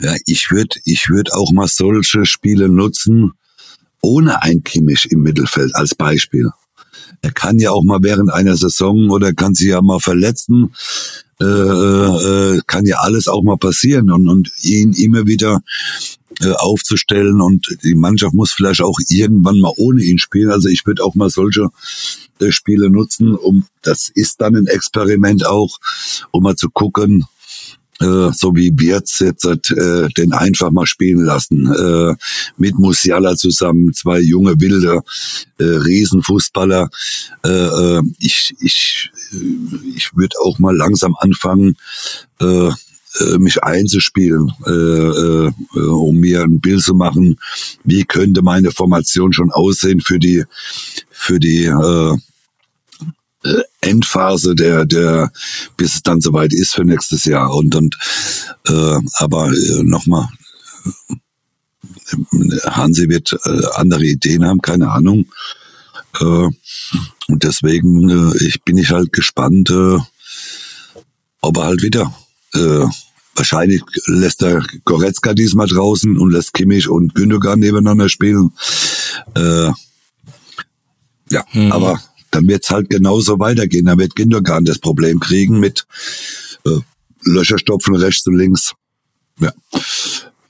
[0.01, 3.33] ja, ich würde ich würd auch mal solche Spiele nutzen,
[4.01, 6.49] ohne ein Kimmich im Mittelfeld als Beispiel.
[7.21, 10.73] Er kann ja auch mal während einer Saison oder kann sich ja mal verletzen.
[11.41, 15.61] Äh, äh, kann ja alles auch mal passieren und, und ihn immer wieder
[16.41, 20.51] äh, aufzustellen und die Mannschaft muss vielleicht auch irgendwann mal ohne ihn spielen.
[20.51, 21.69] Also ich würde auch mal solche
[22.39, 25.77] äh, Spiele nutzen, um das ist dann ein Experiment auch,
[26.31, 27.25] um mal zu gucken,
[28.01, 31.71] äh, so wie Wirtz jetzt äh, den einfach mal spielen lassen.
[31.73, 32.15] Äh,
[32.57, 35.01] mit Musiala zusammen, zwei junge, wilde
[35.57, 36.89] äh, Riesenfußballer.
[37.45, 39.11] Äh, äh, ich ich,
[39.95, 41.77] ich würde auch mal langsam anfangen,
[42.41, 42.71] äh,
[43.19, 47.39] äh, mich einzuspielen, äh, äh, um mir ein Bild zu machen,
[47.83, 50.43] wie könnte meine Formation schon aussehen für die
[51.09, 52.17] für die äh,
[53.43, 55.31] äh, Endphase der der
[55.77, 57.97] bis es dann soweit ist für nächstes Jahr und und
[58.67, 60.27] äh, aber äh, nochmal
[62.65, 65.25] Hansi wird äh, andere Ideen haben, keine Ahnung.
[66.19, 66.49] Äh,
[67.27, 69.97] und deswegen äh, ich bin ich halt gespannt, äh,
[71.41, 72.13] ob er halt wieder
[72.55, 72.85] äh,
[73.35, 78.51] wahrscheinlich lässt er Goretzka diesmal draußen und lässt Kimmich und Gündogan nebeneinander spielen.
[79.35, 79.71] Äh,
[81.29, 81.71] ja, mhm.
[81.71, 83.85] aber dann wird's halt genauso weitergehen.
[83.85, 85.85] Dann wird Gündogan das Problem kriegen mit
[86.65, 86.79] äh,
[87.23, 88.73] Löcherstopfen rechts und links.
[89.39, 89.51] Ja.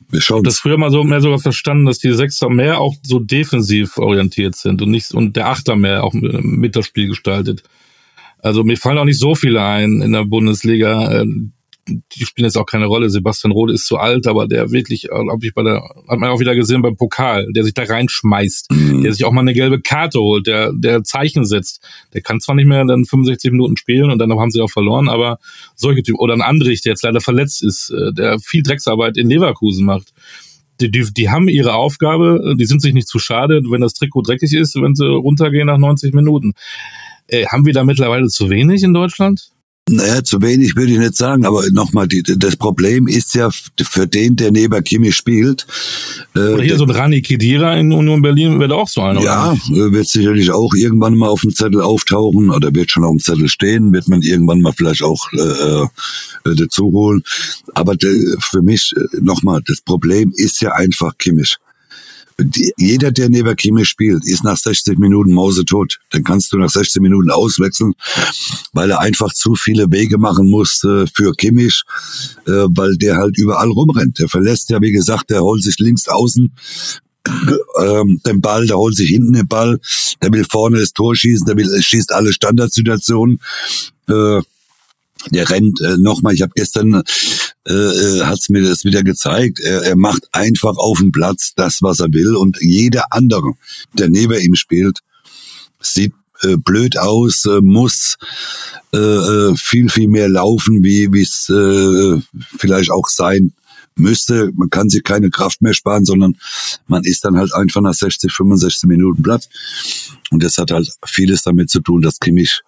[0.09, 0.43] Wir schauen.
[0.43, 4.55] Das früher mal so mehr sogar verstanden, dass die Sechser mehr auch so defensiv orientiert
[4.55, 7.63] sind und nicht und der Achter mehr auch mit das Spiel gestaltet.
[8.39, 11.25] Also mir fallen auch nicht so viele ein in der Bundesliga, äh,
[11.87, 13.09] die spielen jetzt auch keine Rolle.
[13.09, 16.39] Sebastian Rode ist zu alt, aber der wirklich, glaube ich, bei der, hat man auch
[16.39, 19.03] wieder gesehen beim Pokal, der sich da reinschmeißt, mhm.
[19.03, 21.81] der sich auch mal eine gelbe Karte holt, der, der Zeichen setzt.
[22.13, 25.09] Der kann zwar nicht mehr dann 65 Minuten spielen und dann haben sie auch verloren,
[25.09, 25.39] aber
[25.75, 29.29] solche Typen, oder ein Andrich, der jetzt leider verletzt ist, äh, der viel Drecksarbeit in
[29.29, 30.13] Leverkusen macht.
[30.81, 34.23] Die, die, die haben ihre Aufgabe, die sind sich nicht zu schade, wenn das Trikot
[34.23, 36.53] dreckig ist, wenn sie runtergehen nach 90 Minuten.
[37.27, 39.54] Äh, haben wir da mittlerweile zu wenig in Deutschland?
[39.87, 44.35] Naja, zu wenig würde ich nicht sagen, aber nochmal, das Problem ist ja für den,
[44.35, 45.67] der neben Kimi spielt.
[46.35, 49.21] Äh, oder hier so ein Rani Kedira in Union Berlin wird auch so einer.
[49.21, 49.91] Ja, oder?
[49.91, 53.47] wird sicherlich auch irgendwann mal auf dem Zettel auftauchen oder wird schon auf dem Zettel
[53.47, 55.83] stehen, wird man irgendwann mal vielleicht auch äh,
[56.49, 57.21] äh, dazu holen.
[57.75, 57.93] Aber
[58.39, 61.57] für mich, äh, nochmal, das Problem ist ja einfach Kimmich
[62.37, 65.99] die, jeder, der neben Kimmich spielt, ist nach 60 Minuten mausetot.
[66.11, 67.93] Dann kannst du nach 60 Minuten auswechseln,
[68.73, 71.83] weil er einfach zu viele Wege machen muss äh, für Kimmich,
[72.45, 74.19] äh, weil der halt überall rumrennt.
[74.19, 76.53] Der verlässt ja, wie gesagt, der holt sich links außen
[77.79, 79.79] ähm, den Ball, der holt sich hinten den Ball,
[80.21, 83.39] der will vorne das Tor schießen, der will, schießt alle Standardsituationen.
[84.07, 84.41] Äh,
[85.31, 87.03] der rennt äh, nochmal, ich habe gestern,
[87.67, 91.81] äh, äh hat's mir das wieder gezeigt, er, er macht einfach auf dem Platz das,
[91.81, 93.53] was er will und jeder andere,
[93.93, 94.99] der neben ihm spielt,
[95.79, 98.17] sieht äh, blöd aus, äh, muss
[98.93, 102.21] äh, äh viel, viel mehr laufen, wie es äh,
[102.57, 103.53] vielleicht auch sein
[103.97, 104.51] müsste.
[104.53, 106.37] Man kann sich keine Kraft mehr sparen, sondern
[106.87, 109.47] man ist dann halt einfach nach 60, 65 Minuten platt.
[110.31, 112.61] Und das hat halt vieles damit zu tun, dass Kimmich,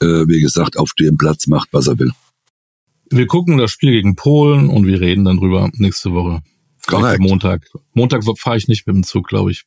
[0.00, 2.12] wie gesagt, auf dem Platz macht, was er will.
[3.10, 6.42] Wir gucken das Spiel gegen Polen und wir reden dann drüber nächste Woche.
[6.86, 7.20] Korrekt.
[7.20, 7.66] Montag.
[7.94, 9.64] Montag fahre ich nicht mit dem Zug, glaube ich.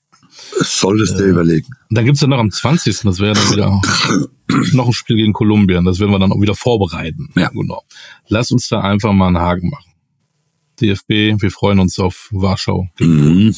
[0.59, 1.67] Solltest äh, du überlegen.
[1.89, 2.99] Dann gibt's ja noch am 20.
[3.01, 3.81] Das wäre dann wieder
[4.73, 5.85] noch ein Spiel gegen Kolumbien.
[5.85, 7.29] Das werden wir dann auch wieder vorbereiten.
[7.35, 7.49] Ja.
[7.49, 7.83] Genau.
[8.27, 9.91] Lass uns da einfach mal einen Haken machen.
[10.81, 12.87] DFB, wir freuen uns auf Warschau.
[12.99, 13.55] Mhm.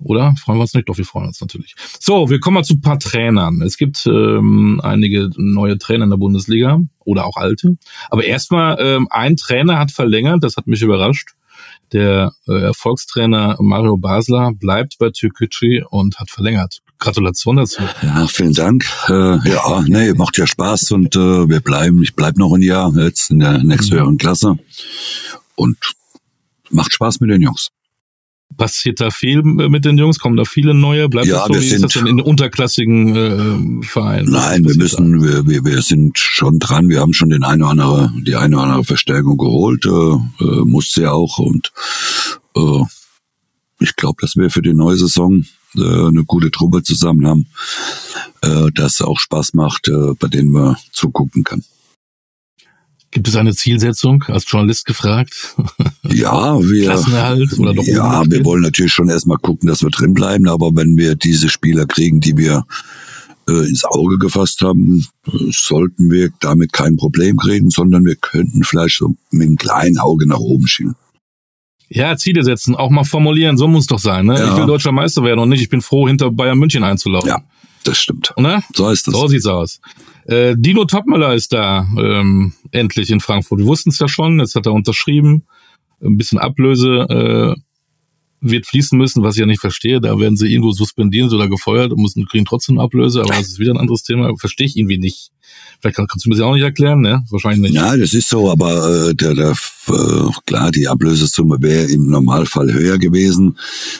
[0.00, 0.34] Oder?
[0.42, 0.88] Freuen wir uns nicht?
[0.88, 1.74] Doch, wir freuen uns natürlich.
[2.00, 3.62] So, wir kommen mal zu ein paar Trainern.
[3.62, 7.76] Es gibt ähm, einige neue Trainer in der Bundesliga oder auch alte.
[8.10, 11.30] Aber erstmal, ähm, ein Trainer hat verlängert, das hat mich überrascht.
[11.92, 16.80] Der äh, Erfolgstrainer Mario Basler bleibt bei Türkgücü und hat verlängert.
[16.98, 17.82] Gratulation dazu.
[18.02, 18.84] Ja, vielen Dank.
[19.08, 19.12] Äh,
[19.48, 23.30] ja, nee, macht ja Spaß und äh, wir bleiben, ich bleib noch ein Jahr jetzt
[23.30, 24.18] in der nächsthöheren mhm.
[24.18, 24.58] Klasse.
[25.54, 25.76] Und
[26.70, 27.70] macht Spaß mit den Jungs.
[28.56, 30.18] Passiert da viel mit den Jungs?
[30.18, 31.08] Kommen da viele neue?
[31.08, 31.62] Bleibt ja, das so?
[31.62, 34.32] Wie ist das denn in unterklassigen äh, Vereinen?
[34.32, 36.88] Nein, wir müssen, wir, wir, wir sind schon dran.
[36.88, 39.84] Wir haben schon den eine oder andere, die eine oder andere Verstärkung geholt.
[39.86, 41.38] Äh, äh, musste ja auch.
[41.38, 41.72] Und
[42.56, 42.82] äh,
[43.80, 45.44] ich glaube, dass wir für die neue Saison
[45.76, 47.46] äh, eine gute Truppe zusammen haben,
[48.42, 51.62] äh, das auch Spaß macht, äh, bei denen man zugucken kann.
[53.10, 55.56] Gibt es eine Zielsetzung als Journalist gefragt?
[56.10, 60.14] Ja, wir, Klassenerhalt oder doch ja, wir wollen natürlich schon erstmal gucken, dass wir drin
[60.14, 62.64] bleiben, aber wenn wir diese Spieler kriegen, die wir
[63.46, 65.06] äh, ins Auge gefasst haben,
[65.50, 70.26] sollten wir damit kein Problem kriegen, sondern wir könnten vielleicht so mit einem kleinen Auge
[70.26, 70.96] nach oben schielen.
[71.90, 74.26] Ja, Ziele setzen, auch mal formulieren, so muss doch sein.
[74.26, 74.38] Ne?
[74.38, 74.50] Ja.
[74.50, 77.28] Ich will deutscher Meister werden und nicht, ich bin froh, hinter Bayern München einzulaufen.
[77.28, 77.42] Ja,
[77.84, 78.32] das stimmt.
[78.36, 78.62] Ne?
[78.74, 79.14] So ist das.
[79.14, 79.80] So sieht's aus.
[80.26, 83.60] Äh, Dino Topmüller ist da ähm, endlich in Frankfurt.
[83.60, 85.44] Wir wussten es ja schon, jetzt hat er unterschrieben.
[86.02, 87.60] Ein bisschen Ablöse äh,
[88.40, 90.00] wird fließen müssen, was ich ja nicht verstehe.
[90.00, 93.58] Da werden sie irgendwo suspendieren oder gefeuert und müssen kriegen trotzdem Ablöse, aber das ist
[93.58, 94.32] wieder ein anderes Thema.
[94.36, 95.30] Verstehe ich irgendwie nicht.
[95.80, 97.24] Vielleicht kann, kannst du mir das auch nicht erklären, ne?
[97.30, 97.74] Wahrscheinlich nicht.
[97.74, 99.52] Ja, das ist so, aber äh, der, der,
[99.88, 103.58] äh, klar, die Ablösesumme wäre im Normalfall höher gewesen.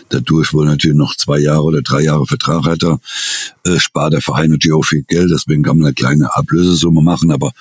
[0.09, 4.51] Dadurch wohl natürlich noch zwei Jahre oder drei Jahre Vertrag hat äh, spart der Verein
[4.51, 7.53] natürlich auch viel Geld, deswegen kann man eine kleine Ablösesumme machen, aber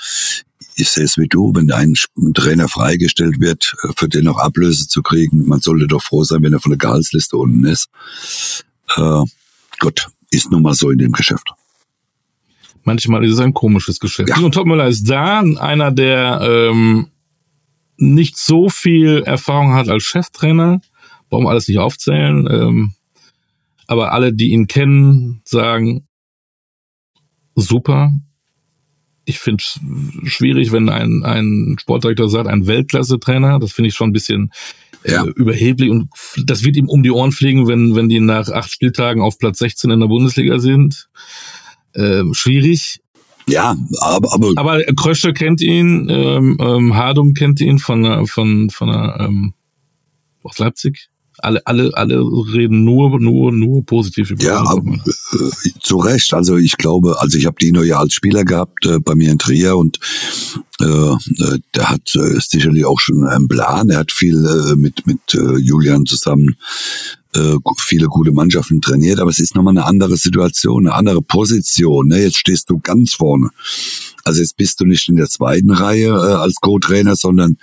[0.78, 1.96] ich sehe es wie du, wenn ein
[2.34, 6.44] Trainer freigestellt wird, äh, für den noch Ablöse zu kriegen, man sollte doch froh sein,
[6.44, 7.90] wenn er von der Gehaltsliste unten ist.
[8.96, 9.24] Äh,
[9.80, 11.50] Gott, ist nun mal so in dem Geschäft.
[12.84, 14.30] Manchmal ist es ein komisches Geschäft.
[14.30, 14.38] Ja.
[14.38, 17.08] Und Topmüller ist da, einer, der ähm,
[17.98, 20.80] nicht so viel Erfahrung hat als Cheftrainer.
[21.30, 22.48] Brauchen wir alles nicht aufzählen.
[22.50, 22.94] Ähm,
[23.88, 26.08] aber alle, die ihn kennen, sagen,
[27.56, 28.12] super.
[29.30, 29.80] Ich finde es
[30.32, 33.60] schwierig, wenn ein, ein Sportdirektor sagt, ein Weltklasse-Trainer.
[33.60, 34.52] Das finde ich schon ein bisschen
[35.04, 35.26] äh, ja.
[35.26, 36.10] äh, überheblich und
[36.46, 39.60] das wird ihm um die Ohren fliegen, wenn, wenn die nach acht Spieltagen auf Platz
[39.60, 41.10] 16 in der Bundesliga sind.
[41.92, 43.02] Äh, schwierig.
[43.50, 48.90] Ja, aber aber, aber Krösche kennt ihn, ähm, ähm, Hardum kennt ihn von von von
[48.90, 49.54] einer, ähm,
[50.42, 55.98] aus Leipzig alle, alle, alle reden nur, nur, nur positiv über Ja, aber, äh, zu
[55.98, 56.34] Recht.
[56.34, 59.40] Also ich glaube, also ich habe Dino ja als Spieler gehabt äh, bei mir in
[59.40, 60.00] Trier und
[60.80, 63.90] äh, äh, der hat äh, sicherlich auch schon einen Plan.
[63.90, 66.56] Er hat viel äh, mit mit äh, Julian zusammen
[67.38, 72.08] äh, viele gute Mannschaften trainiert, aber es ist nochmal eine andere Situation, eine andere Position.
[72.08, 72.24] Ne?
[72.24, 73.50] Jetzt stehst du ganz vorne.
[74.24, 77.58] Also jetzt bist du nicht in der zweiten Reihe äh, als Co-Trainer, sondern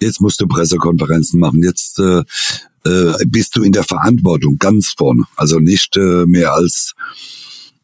[0.00, 1.62] jetzt musst du Pressekonferenzen machen.
[1.62, 2.22] Jetzt äh,
[2.88, 5.24] äh, bist du in der Verantwortung ganz vorne.
[5.36, 6.94] Also nicht äh, mehr als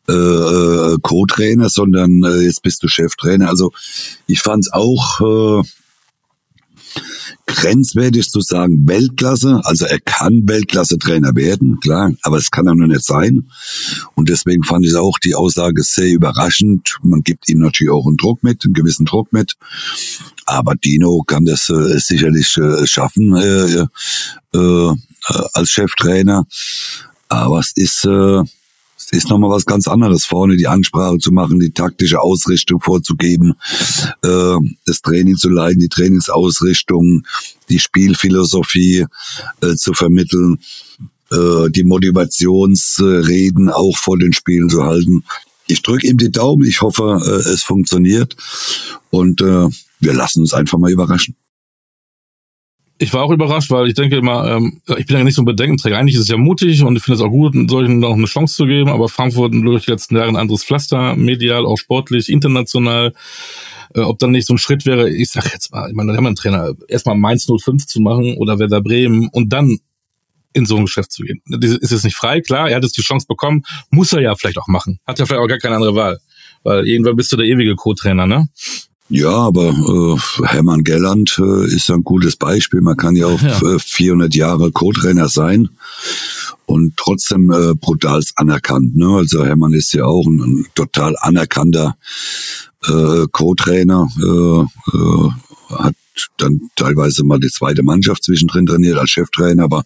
[0.09, 3.49] äh, äh, Co-Trainer, sondern äh, jetzt bist du Cheftrainer.
[3.49, 3.73] Also
[4.27, 5.63] ich fand es auch äh,
[7.47, 9.61] grenzwertig zu sagen Weltklasse.
[9.65, 13.49] Also er kann Weltklasse-Trainer werden, klar, aber es kann er nur nicht sein.
[14.15, 16.99] Und deswegen fand ich auch die Aussage sehr überraschend.
[17.03, 19.57] Man gibt ihm natürlich auch einen Druck mit, einen gewissen Druck mit.
[20.47, 23.87] Aber Dino kann das äh, sicherlich äh, schaffen äh,
[24.57, 24.95] äh,
[25.53, 26.47] als Cheftrainer.
[27.29, 28.43] Aber es ist äh,
[29.07, 33.53] es ist nochmal was ganz anderes, vorne die Ansprache zu machen, die taktische Ausrichtung vorzugeben,
[34.23, 37.27] äh, das Training zu leiten, die Trainingsausrichtung,
[37.69, 39.05] die Spielphilosophie
[39.61, 40.59] äh, zu vermitteln,
[41.31, 45.25] äh, die Motivationsreden auch vor den Spielen zu halten.
[45.67, 48.37] Ich drücke ihm die Daumen, ich hoffe, äh, es funktioniert
[49.11, 49.69] und äh,
[50.01, 51.37] wir lassen uns einfach mal überraschen.
[52.99, 55.47] Ich war auch überrascht, weil ich denke immer, ähm, ich bin ja nicht so ein
[55.47, 55.99] Bedenkenträger.
[55.99, 58.55] Eigentlich ist es ja mutig und ich finde es auch gut, solchen noch eine Chance
[58.55, 63.13] zu geben, aber Frankfurt durch die letzten Jahre ein anderes Pflaster, medial, auch sportlich, international.
[63.95, 66.17] Äh, ob dann nicht so ein Schritt wäre, ich sag jetzt mal, ich meine, da
[66.17, 69.79] haben wir einen Trainer, erstmal Mainz 05 zu machen oder Werder Bremen und dann
[70.55, 71.43] in so ein Geschäft zu gehen.
[71.61, 72.41] Ist es nicht frei?
[72.41, 74.99] Klar, er hat jetzt die Chance bekommen, muss er ja vielleicht auch machen.
[75.07, 76.19] Hat ja vielleicht auch gar keine andere Wahl.
[76.63, 78.49] Weil irgendwann bist du der ewige Co-Trainer, ne?
[79.11, 82.81] Ja, aber äh, Hermann Gelland äh, ist ein gutes Beispiel.
[82.81, 83.79] Man kann ja auch ja.
[83.79, 85.69] 400 Jahre Co-Trainer sein
[86.65, 88.97] und trotzdem äh, brutal anerkannt.
[88.97, 89.09] Ne?
[89.09, 91.97] Also Hermann ist ja auch ein, ein total anerkannter
[92.89, 95.31] äh, Co-Trainer, äh, äh,
[95.77, 95.95] hat
[96.39, 99.85] dann teilweise mal die zweite Mannschaft zwischendrin trainiert als Cheftrainer, aber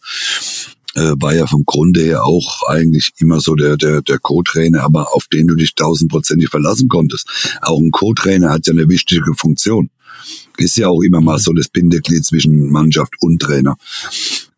[0.95, 5.15] äh, war ja vom Grunde her auch eigentlich immer so der, der, der Co-Trainer, aber
[5.15, 7.29] auf den du dich tausendprozentig verlassen konntest.
[7.63, 9.91] Auch ein Co-Trainer hat ja eine wichtige Funktion.
[10.57, 13.77] Ist ja auch immer mal so das Bindeglied zwischen Mannschaft und Trainer.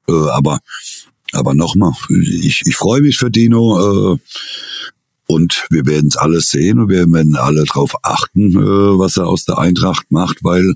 [0.08, 0.60] Äh, aber
[1.32, 4.14] aber nochmal, ich, ich freue mich für Dino.
[4.14, 4.18] Äh,
[5.30, 9.28] und wir werden es alles sehen und wir werden alle darauf achten, äh, was er
[9.28, 10.74] aus der Eintracht macht, weil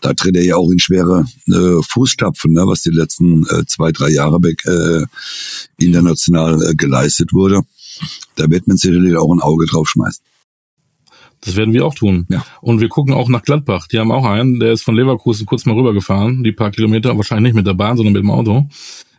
[0.00, 3.90] da tritt er ja auch in schwere äh, Fußstapfen, ne, was die letzten äh, zwei,
[3.90, 5.04] drei Jahre äh,
[5.78, 7.62] international äh, geleistet wurde.
[8.36, 10.24] Da wird man sicherlich auch ein Auge drauf schmeißen.
[11.40, 12.26] Das werden wir auch tun.
[12.28, 12.46] Ja.
[12.60, 13.88] Und wir gucken auch nach Gladbach.
[13.88, 17.52] Die haben auch einen, der ist von Leverkusen kurz mal rübergefahren, die paar Kilometer, wahrscheinlich
[17.52, 18.68] nicht mit der Bahn, sondern mit dem Auto.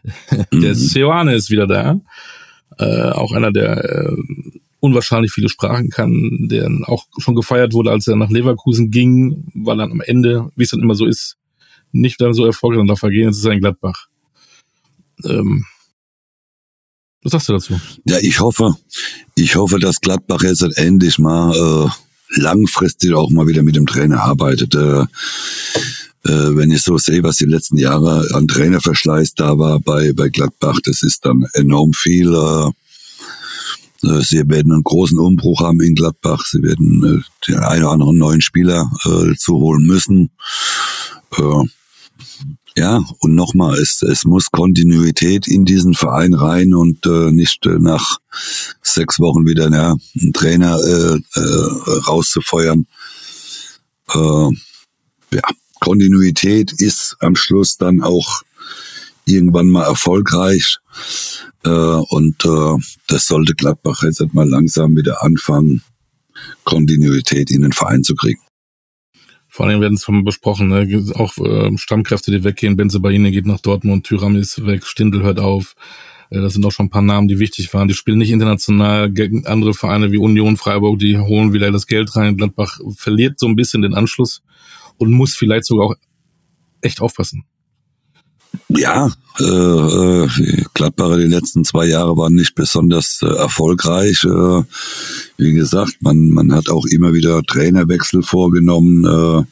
[0.54, 2.00] der Seoane ist wieder da
[2.80, 4.16] äh, auch einer, der äh,
[4.80, 9.78] unwahrscheinlich viele Sprachen kann, der auch schon gefeiert wurde, als er nach Leverkusen ging, weil
[9.78, 11.38] dann am Ende, wie es dann immer so ist,
[11.92, 14.08] nicht dann so erfolgreich und da vergehen, jetzt ist er in Gladbach.
[15.24, 15.66] Ähm,
[17.24, 17.80] was sagst du dazu?
[18.04, 18.76] Ja, ich hoffe,
[19.36, 24.22] ich hoffe, dass Gladbach jetzt endlich mal äh, langfristig auch mal wieder mit dem Trainer
[24.22, 24.76] arbeitet.
[24.76, 25.06] Äh,
[26.24, 30.80] wenn ich so sehe, was die letzten Jahre an Trainerverschleiß da war bei, bei Gladbach,
[30.84, 32.34] das ist dann enorm viel.
[32.34, 36.46] Äh, äh Sie werden einen großen Umbruch haben in Gladbach.
[36.46, 40.32] Sie werden äh, den einen oder anderen neuen Spieler äh, zuholen müssen.
[41.38, 41.68] Äh,
[42.76, 47.78] ja, und nochmal, es, es muss Kontinuität in diesen Verein rein und äh, nicht äh,
[47.80, 48.18] nach
[48.82, 52.88] sechs Wochen wieder ja, einen Trainer äh, äh, rauszufeuern.
[54.12, 54.50] Äh,
[55.36, 55.44] ja,
[55.84, 58.44] Kontinuität ist am Schluss dann auch
[59.26, 60.78] irgendwann mal erfolgreich.
[61.66, 62.78] Äh, und äh,
[63.08, 65.82] das sollte Gladbach jetzt mal langsam wieder anfangen,
[66.64, 68.40] Kontinuität in den Verein zu kriegen.
[69.50, 71.06] Vor allem werden es schon besprochen, ne?
[71.16, 72.78] auch äh, Stammkräfte, die weggehen.
[72.78, 75.76] Benze Baini geht nach Dortmund, Tyram ist weg, Stindl hört auf.
[76.30, 77.90] Äh, das sind auch schon ein paar Namen, die wichtig waren.
[77.90, 82.16] Die spielen nicht international gegen andere Vereine wie Union, Freiburg, die holen wieder das Geld
[82.16, 82.38] rein.
[82.38, 84.42] Gladbach verliert so ein bisschen den Anschluss
[84.98, 85.96] und muss vielleicht sogar auch
[86.82, 87.46] echt aufpassen.
[88.70, 90.28] Ja, äh, äh,
[90.74, 94.24] Gladbacher die letzten zwei Jahre waren nicht besonders äh, erfolgreich.
[94.24, 94.64] Äh,
[95.38, 99.44] wie gesagt, man, man hat auch immer wieder Trainerwechsel vorgenommen, äh,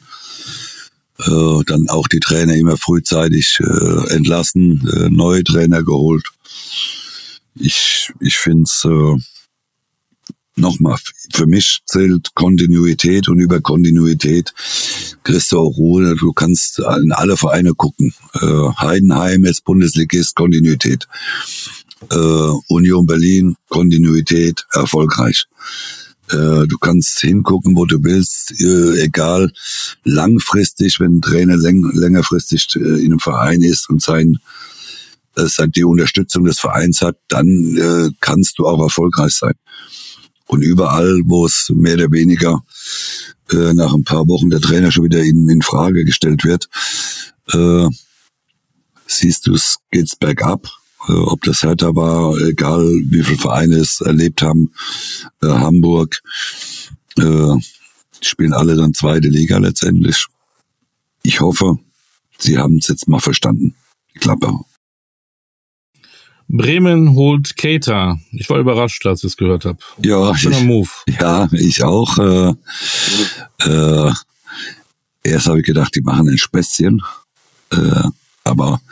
[1.24, 6.28] äh, dann auch die Trainer immer frühzeitig äh, entlassen, äh, neue Trainer geholt.
[7.54, 9.16] Ich, ich finde es äh,
[10.56, 10.98] nochmal,
[11.32, 14.52] für mich zählt Kontinuität und über Kontinuität
[15.24, 16.16] kriegst du auch Ruhe.
[16.16, 18.14] Du kannst in alle Vereine gucken.
[18.34, 21.06] Äh, Heidenheim als Bundesligist, Kontinuität.
[22.10, 22.16] Äh,
[22.68, 25.46] Union Berlin, Kontinuität, erfolgreich.
[26.30, 29.52] Äh, du kannst hingucken, wo du willst, äh, egal,
[30.04, 34.38] langfristig, wenn ein Trainer läng längerfristig äh, in einem Verein ist und sein
[35.36, 39.54] äh, die Unterstützung des Vereins hat, dann kannst du auch erfolgreich sein.
[40.46, 42.62] Und überall, wo es mehr oder weniger
[43.50, 46.68] äh, nach ein paar Wochen der Trainer schon wieder in, in Frage gestellt wird,
[47.52, 47.88] äh,
[49.06, 50.68] siehst du, es geht's bergab.
[51.08, 54.72] Äh, ob das Hertha war, egal wie viele Vereine es erlebt haben,
[55.42, 56.20] äh, Hamburg,
[57.18, 57.56] äh,
[58.20, 60.26] spielen alle dann zweite Liga letztendlich.
[61.22, 61.78] Ich hoffe,
[62.38, 63.74] sie haben es jetzt mal verstanden.
[64.14, 64.52] Klappe.
[66.52, 68.18] Bremen holt Keita.
[68.30, 69.78] Ich war überrascht, als ich es gehört habe.
[70.02, 70.88] Ja, Schöner ich, Move.
[71.18, 72.18] ja, ich auch.
[72.18, 72.52] Äh,
[73.60, 74.12] äh,
[75.22, 77.02] erst habe ich gedacht, die machen ein Späßchen.
[77.70, 78.02] Äh,
[78.44, 78.82] aber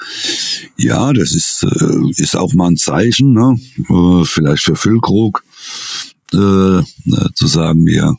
[0.79, 3.61] ja, das ist, äh, ist auch mal ein Zeichen, ne?
[3.91, 5.45] äh, vielleicht für Füllkrug,
[6.33, 6.83] äh,
[7.35, 8.17] zu sagen, wir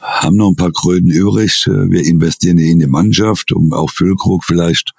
[0.00, 4.94] haben noch ein paar Kröten übrig, wir investieren in die Mannschaft, um auch Füllkrug vielleicht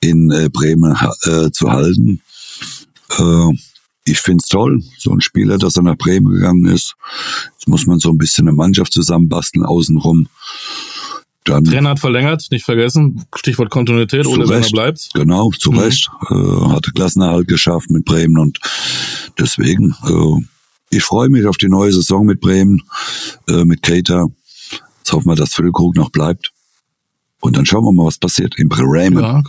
[0.00, 2.22] in äh, Bremen äh, zu halten.
[3.18, 3.52] Äh,
[4.04, 6.94] ich find's toll, so ein Spieler, dass er nach Bremen gegangen ist.
[7.52, 10.26] Jetzt muss man so ein bisschen eine Mannschaft zusammenbasteln außenrum.
[11.44, 13.24] Dann Trainer hat verlängert, nicht vergessen.
[13.34, 14.72] Stichwort Kontinuität, Ole Werner Recht.
[14.72, 15.10] bleibt.
[15.14, 15.78] Genau, zu Mhm.
[15.78, 16.10] Recht.
[16.30, 18.58] Äh, hatte Klassenerhalt geschafft mit Bremen und
[19.38, 20.44] deswegen, äh,
[20.90, 22.82] ich freue mich auf die neue Saison mit Bremen,
[23.48, 24.26] äh, mit Cater.
[24.98, 26.52] Jetzt hoffen wir, dass Füllkrug noch bleibt.
[27.40, 29.22] Und dann schauen wir mal, was passiert in Bremen.
[29.22, 29.42] Ja,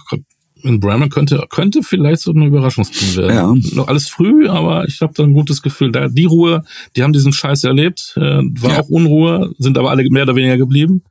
[0.63, 3.61] in Bremen könnte, könnte vielleicht so eine Überraschungsteam werden.
[3.63, 3.75] Ja.
[3.75, 5.91] Noch alles früh, aber ich habe da ein gutes Gefühl.
[5.91, 6.63] Da, die Ruhe,
[6.95, 8.79] die haben diesen Scheiß erlebt, äh, war Ja.
[8.81, 11.03] auch Unruhe, sind aber alle mehr oder weniger geblieben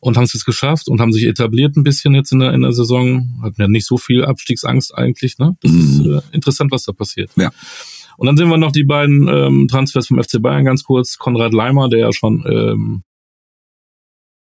[0.00, 2.62] und haben es jetzt geschafft und haben sich etabliert ein bisschen jetzt in der, in
[2.62, 3.40] der Saison.
[3.42, 5.38] Hatten ja nicht so viel Abstiegsangst eigentlich.
[5.38, 5.56] Ne?
[5.62, 6.14] Das ist Mhm.
[6.16, 7.30] äh, interessant, was da passiert.
[7.36, 7.50] Ja.
[8.16, 11.18] Und dann sehen wir noch die beiden ähm, Transfers vom FC Bayern ganz kurz.
[11.18, 13.02] Konrad Leimer, der ja schon ähm,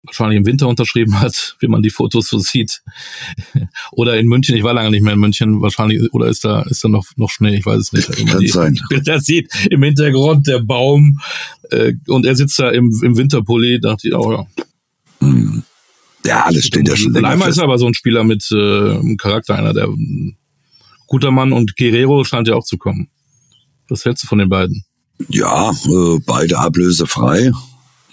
[0.03, 2.81] wahrscheinlich im Winter unterschrieben hat, wie man die Fotos so sieht.
[3.91, 6.83] oder in München, ich war lange nicht mehr in München, wahrscheinlich, oder ist da, ist
[6.83, 8.09] da noch, noch Schnee, ich weiß es nicht.
[8.17, 8.79] Man Kann die sein.
[8.89, 11.19] Bilder sieht, im Hintergrund der Baum,
[11.69, 14.45] äh, und er sitzt da im, im Winterpulli, dachte ich, oh ja.
[15.19, 15.63] Hm.
[16.25, 19.57] Ja, das steht ja schon länger Leimer ist aber so ein Spieler mit äh, Charakter,
[19.57, 20.37] einer der ein
[21.07, 23.09] guter Mann und Guerrero scheint ja auch zu kommen.
[23.89, 24.85] Was hältst du von den beiden?
[25.29, 27.51] Ja, äh, beide ablösefrei.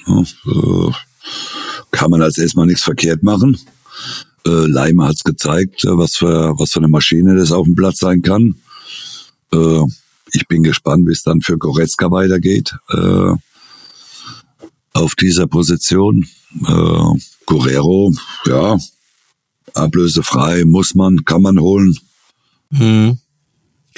[0.06, 0.92] Ja, äh,
[1.90, 3.58] kann man als erstmal nichts verkehrt machen.
[4.46, 7.98] Äh, Leimer hat's gezeigt, äh, was für was für eine Maschine das auf dem Platz
[7.98, 8.56] sein kann.
[9.52, 9.82] Äh,
[10.32, 12.74] ich bin gespannt, wie es dann für Goretzka weitergeht.
[12.90, 13.34] Äh,
[14.92, 16.26] auf dieser Position.
[16.66, 18.12] Äh, Guerrero,
[18.46, 18.76] ja,
[19.74, 21.96] ablösefrei, muss man, kann man holen,
[22.70, 23.18] Mhm.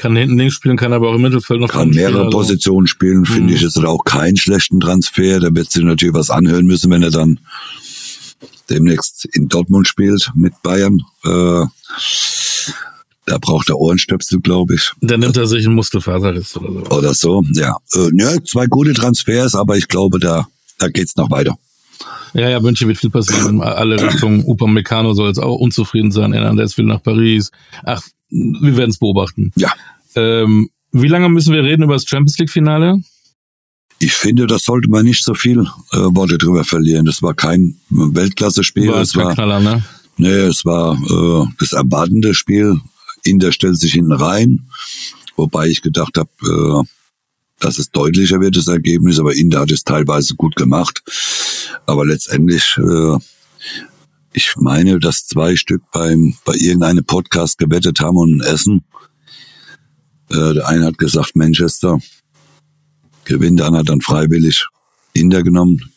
[0.01, 2.39] Kann hinten links spielen, kann aber auch im Mittelfeld noch kann vorne spielen, mehrere also-
[2.39, 3.57] Positionen spielen, finde Mhm.
[3.57, 5.41] ich, ist auch keinen schlechten Transfer.
[5.41, 7.39] Da wird sich natürlich was anhören müssen, wenn er dann
[8.71, 11.03] demnächst in Dortmund spielt mit Bayern.
[11.25, 11.65] Äh,
[13.27, 14.91] da braucht er Ohrenstöpsel, glaube ich.
[15.03, 16.97] Dann nimmt er sich einen Muskelfaserriss oder so.
[16.97, 17.77] Oder so, ja.
[17.95, 18.43] Äh, ja.
[18.45, 20.49] Zwei gute Transfers, aber ich glaube, da,
[20.79, 21.57] da geht's noch weiter.
[22.33, 24.45] Ja, ja, München wird viel passieren in alle Richtungen.
[24.47, 26.33] Upamecano soll jetzt auch unzufrieden sein.
[26.33, 27.51] Hernandez will nach Paris.
[27.85, 29.53] Ach, wir werden es beobachten.
[29.57, 29.72] Ja.
[30.14, 33.01] Ähm, wie lange müssen wir reden über das Champions League Finale?
[33.99, 35.61] Ich finde, das sollte man nicht so viel
[35.93, 37.05] äh, Worte drüber verlieren.
[37.05, 38.89] Das war kein Weltklasse-Spiel.
[38.89, 39.85] War Es war, Knaller, ne?
[40.16, 42.81] Nee, es war äh, das erwartende Spiel.
[43.24, 44.66] Inter stellt sich hinten rein,
[45.37, 46.87] wobei ich gedacht habe, äh,
[47.59, 51.03] dass es deutlicher wird, das Ergebnis, aber Inter hat es teilweise gut gemacht.
[51.87, 53.18] Aber letztendlich, äh,
[54.33, 58.85] ich meine, dass zwei Stück beim bei irgendeinem Podcast gewettet haben und Essen.
[60.31, 61.99] Äh, der eine hat gesagt, Manchester
[63.24, 64.66] gewinnt, der andere hat dann freiwillig
[65.12, 65.93] Inter genommen.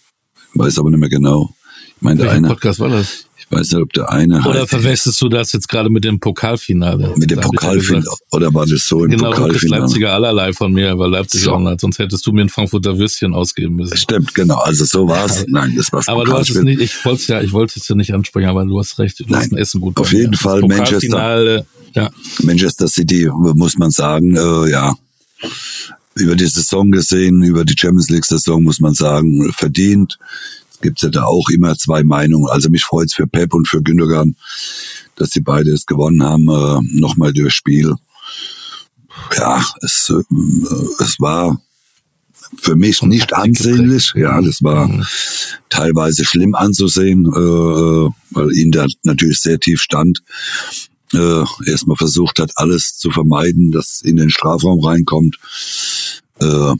[0.55, 1.55] Weiß aber nicht mehr genau.
[1.95, 3.27] Ich meine, der eine, Podcast war das?
[3.55, 7.13] Weiß nicht, ob der eine Oder halt- verwechselst du das jetzt gerade mit dem Pokalfinale?
[7.17, 9.81] mit dem Pokalfinale oder war das so im Genau, Pokalfinale?
[9.81, 11.51] Leipziger allerlei von mir, weil Leipzig So.
[11.53, 13.95] auch nicht, sonst hättest du mir ein Frankfurter Würstchen ausgeben müssen.
[13.97, 14.57] Stimmt, genau.
[14.57, 15.45] Also so war's.
[15.47, 16.07] Nein, das war's.
[16.07, 18.47] Aber du hast es nicht, ich wollte es ja, ich wollte es ja nicht ansprechen,
[18.49, 19.97] aber du hast recht, du Nein, hast ein Essen gut.
[19.97, 20.21] auf bei mir.
[20.23, 21.65] jeden Fall Manchester.
[21.95, 22.09] Ja,
[22.41, 24.95] Manchester City, muss man sagen, äh, ja,
[26.15, 30.17] über die Saison gesehen, über die Champions League Saison muss man sagen, verdient.
[30.83, 32.49] Es gibt ja da auch immer zwei Meinungen.
[32.49, 34.35] Also mich freut's für Pep und für Gündogan,
[35.15, 37.95] dass sie beide es gewonnen haben, äh, nochmal durchs Spiel.
[39.37, 40.23] Ja, es, äh,
[41.01, 41.61] es war
[42.61, 44.11] für mich nicht ansehnlich.
[44.13, 45.05] Ja, das war Mhm.
[45.69, 50.19] teilweise schlimm anzusehen, äh, äh, weil ihn da natürlich sehr tief stand.
[51.13, 55.37] Äh, erstmal versucht hat, alles zu vermeiden, dass in den Strafraum reinkommt.
[56.41, 56.73] Äh,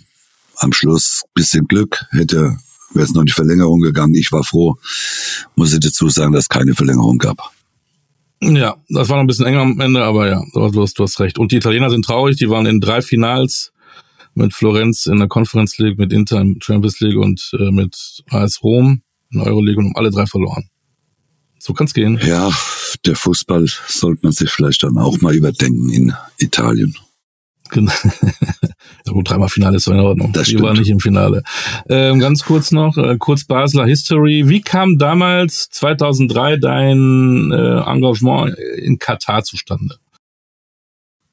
[0.57, 2.57] am Schluss bisschen Glück, hätte
[2.93, 4.15] wäre es noch in die Verlängerung gegangen.
[4.15, 4.77] Ich war froh,
[5.55, 7.51] muss ich dazu sagen, dass es keine Verlängerung gab.
[8.41, 11.19] Ja, das war noch ein bisschen enger am Ende, aber ja, du hast, du hast,
[11.19, 11.39] recht.
[11.39, 13.71] Und die Italiener sind traurig, die waren in drei Finals
[14.35, 18.61] mit Florenz in der Conference League, mit Inter im Champions League und äh, mit AS
[18.63, 20.69] Rom in der Euroleague und haben alle drei verloren.
[21.59, 22.19] So kann's gehen.
[22.25, 22.51] Ja,
[23.05, 26.95] der Fußball sollte man sich vielleicht dann auch mal überdenken in Italien.
[27.73, 27.91] Genau.
[29.09, 30.31] gut, dreimal Finale ist doch in Ordnung.
[30.31, 30.61] Das stimmt.
[30.61, 31.43] war nicht im Finale.
[31.89, 34.47] Ähm, ganz kurz noch, äh, kurz Basler History.
[34.47, 39.97] Wie kam damals 2003 dein äh, Engagement in Katar zustande?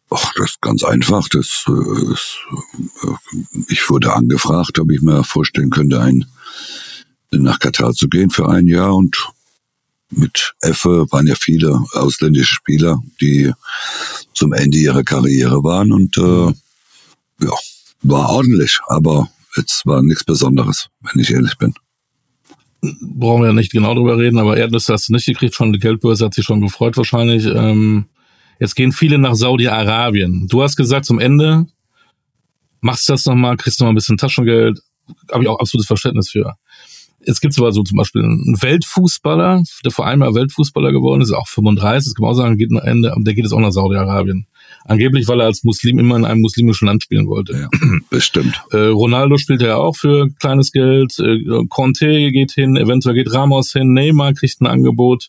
[0.08, 1.28] Ach, das ist ganz einfach.
[1.28, 2.38] Das, äh, ist,
[3.02, 6.24] äh, ich wurde angefragt, ob ich mir vorstellen könnte, ein,
[7.30, 9.30] nach Katar zu gehen für ein Jahr und
[10.10, 13.52] mit Effe waren ja viele ausländische Spieler, die
[14.34, 16.52] zum Ende ihrer Karriere waren und äh,
[17.44, 17.52] ja,
[18.02, 21.74] war ordentlich, aber jetzt war nichts Besonderes, wenn ich ehrlich bin.
[22.82, 25.78] brauchen wir ja nicht genau drüber reden, aber Erdnüsse hast du nicht gekriegt, schon die
[25.78, 27.44] Geldbörse hat sich schon gefreut wahrscheinlich.
[27.46, 28.06] Ähm,
[28.58, 30.46] jetzt gehen viele nach Saudi-Arabien.
[30.48, 31.66] Du hast gesagt, zum Ende
[32.80, 34.80] machst du das nochmal, kriegst nochmal ein bisschen Taschengeld.
[35.30, 36.54] Habe ich auch absolutes Verständnis für.
[37.24, 41.32] Jetzt gibt's aber so zum Beispiel einen Weltfußballer, der vor einem Jahr Weltfußballer geworden ist,
[41.32, 43.72] auch 35, das kann man auch sagen, geht nach Ende, der geht jetzt auch nach
[43.72, 44.46] Saudi-Arabien.
[44.84, 47.52] Angeblich, weil er als Muslim immer in einem muslimischen Land spielen wollte.
[47.52, 47.68] Ja,
[48.10, 48.62] bestimmt.
[48.70, 51.18] Äh, Ronaldo spielt ja auch für kleines Geld.
[51.18, 55.28] Äh, Conte geht hin, eventuell geht Ramos hin, Neymar kriegt ein Angebot.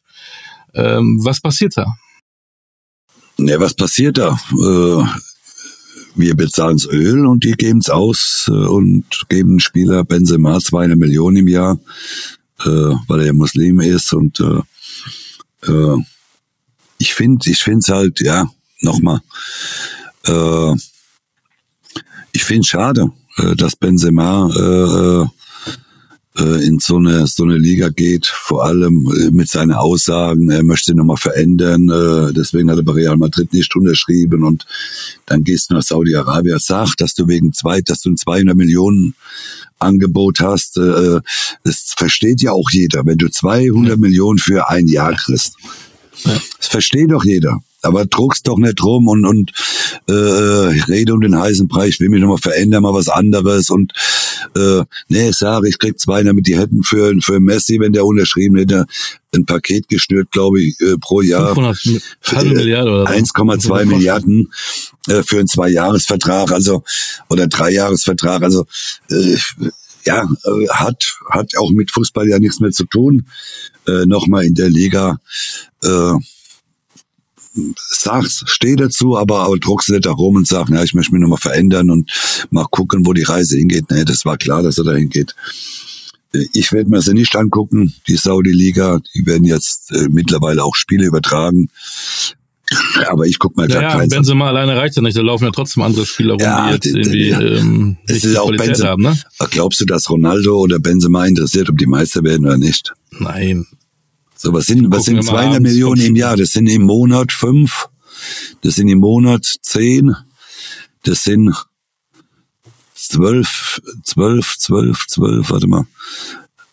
[0.73, 1.87] Ähm, was passiert da?
[3.37, 4.39] Ne, was passiert da?
[6.15, 11.37] Äh, wir bezahlen's Öl und die geben's aus äh, und geben Spieler Benzema 200 Millionen
[11.37, 11.79] im Jahr,
[12.65, 12.69] äh,
[13.07, 15.97] weil er Muslim ist und äh, äh,
[16.97, 18.47] ich finde, ich find's halt, ja,
[18.81, 19.21] nochmal,
[20.25, 20.73] äh,
[22.31, 25.29] ich find's schade, äh, dass Benzema
[26.41, 30.49] äh, äh, in so eine so eine Liga geht, vor allem äh, mit seinen Aussagen,
[30.49, 34.65] er möchte nochmal verändern, äh, deswegen hat er bei Real Madrid nicht unterschrieben und
[35.25, 39.15] dann gehst du nach Saudi-Arabien, sag, dass du wegen zwei, dass du ein 200 Millionen
[39.79, 41.21] Angebot hast, äh,
[41.63, 45.55] das versteht ja auch jeder, wenn du 200 Millionen für ein Jahr kriegst.
[46.23, 47.61] Das versteht doch jeder.
[47.81, 49.51] Aber druckst doch nicht rum und, und
[50.07, 53.93] äh, rede um den heißen Preis, ich will mich nochmal verändern, mal was anderes und
[54.55, 58.57] äh, nee, sag, ich krieg 200 mit die hätten für, für Messi, wenn der unterschrieben
[58.57, 58.85] hätte,
[59.33, 61.55] ein Paket geschnürt, glaube ich, äh, pro Jahr.
[61.55, 61.77] 500,
[62.31, 63.13] halbe Äh, Milliarde oder so.
[63.13, 64.51] 1,2 Milliarden
[65.07, 66.83] äh, für einen Zweijahresvertrag, also
[67.29, 68.65] oder Dreijahresvertrag, also
[69.09, 69.37] äh,
[70.05, 73.27] ja, äh, hat hat auch mit Fußball ja nichts mehr zu tun.
[73.87, 75.19] Äh, Nochmal in der Liga.
[75.83, 76.13] Äh,
[77.75, 81.21] sag's, steh dazu, aber, aber druckst nicht da rum und sag, ja, ich möchte mich
[81.21, 82.09] nochmal verändern und
[82.49, 83.85] mal gucken, wo die Reise hingeht.
[83.91, 85.35] Nee, das war klar, dass er da hingeht.
[86.33, 88.99] Äh, Ich werde mir sie nicht angucken, die Saudi-Liga.
[89.15, 91.69] Die werden jetzt äh, mittlerweile auch Spiele übertragen.
[93.09, 94.07] Aber ich guck mal Ja, grad ja, an.
[94.07, 96.85] Benzema alleine reicht ja nicht, da laufen ja trotzdem andere Spieler rum, Ja, die jetzt
[96.85, 97.41] irgendwie ja.
[97.41, 98.89] ähm, Es ist auch Qualität Benzema.
[98.91, 99.17] haben, ne?
[99.49, 102.93] Glaubst du, dass Ronaldo oder Benzema interessiert, ob die Meister werden oder nicht?
[103.19, 103.67] Nein.
[104.41, 106.35] So, was sind, was sind immer 200 abends Millionen im Jahr?
[106.35, 107.89] Das sind im Monat fünf.
[108.61, 110.15] Das sind im Monat zehn.
[111.03, 111.53] Das sind
[112.95, 115.85] zwölf, zwölf, zwölf, zwölf, warte mal.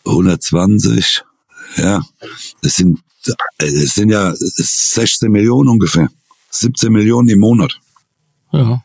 [0.03, 1.21] 120.
[1.77, 2.01] Ja.
[2.63, 3.01] Das sind,
[3.59, 6.09] das sind ja 16 Millionen ungefähr.
[6.49, 7.79] 17 Millionen im Monat.
[8.51, 8.83] Ja.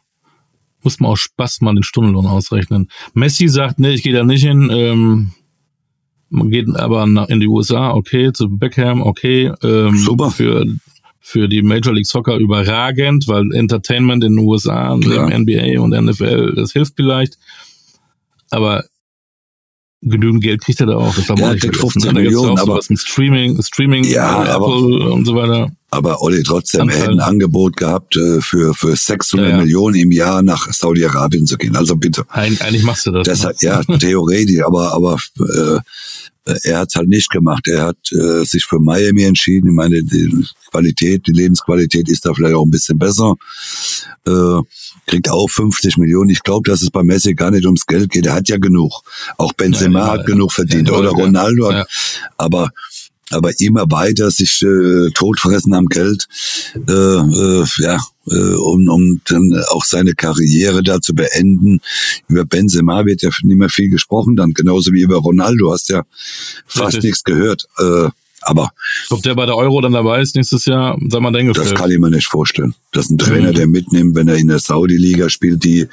[0.83, 2.91] Muss man auch Spaß mal den Stundenlohn ausrechnen.
[3.15, 4.69] Messi sagt, nee, ich gehe da nicht hin.
[4.71, 5.33] Ähm,
[6.35, 9.53] man geht aber nach, in die USA, okay, zu Beckham, okay.
[9.63, 10.31] Ähm, Super.
[10.31, 10.67] Für,
[11.21, 16.55] für die Major League Soccer überragend, weil Entertainment in den USA, neben NBA und NFL,
[16.55, 17.39] das hilft vielleicht.
[18.51, 18.85] Aber
[20.05, 21.15] genügend Geld kriegt er da auch.
[21.15, 25.35] Das ja, kriegt 15 Millionen, aber was mit Streaming, Streaming, ja, äh, aber, und so
[25.35, 25.71] weiter.
[25.91, 29.63] Aber Olli, trotzdem, er hätte ein Angebot gehabt, äh, für, für 600 Ja, ja.
[29.63, 31.77] Millionen im Jahr nach Saudi-Arabien zu gehen.
[31.77, 32.25] Also bitte.
[32.29, 33.25] Eig eigentlich machst du das.
[33.25, 35.79] Deshalb, ja, theoretisch, aber, aber äh,
[36.45, 37.67] er hat es halt nicht gemacht.
[37.69, 39.69] Er hat äh, sich für Miami entschieden.
[39.69, 43.35] Ich meine, die Qualität, die Lebensqualität ist da vielleicht auch ein bisschen besser.
[44.27, 44.61] Äh,
[45.07, 46.31] kriegt auch 50 Millionen.
[46.31, 48.27] Ich glaube, dass es bei Messi gar nicht ums Geld geht.
[48.27, 49.03] Er hat ja genug.
[49.39, 51.17] Auch Benzema Ja, ja, hat genug verdient ja, oder ja.
[51.17, 51.69] Ronaldo.
[51.69, 51.87] Hat, Ja.
[52.37, 52.71] Aber
[53.31, 56.27] aber immer weiter sich äh, totfressen am Geld,
[56.89, 57.99] äh, äh, ja,
[58.31, 61.81] äh, um, um dann auch seine Karriere da zu beenden.
[62.29, 66.03] Über Benzema wird ja nicht mehr viel gesprochen, dann genauso wie über Ronaldo hast ja
[66.67, 67.67] fast nichts gehört.
[67.79, 68.09] Äh,
[68.47, 68.73] aber
[69.09, 71.77] Ob der bei der Euro dann dabei ist nächstes Jahr, sei mal das dahingestellt.
[71.77, 72.75] kann ich mir nicht vorstellen.
[72.93, 73.55] Das ist ein Trainer, Mhm.
[73.55, 75.87] der mitnimmt, wenn er in der Saudi-Liga spielt, die,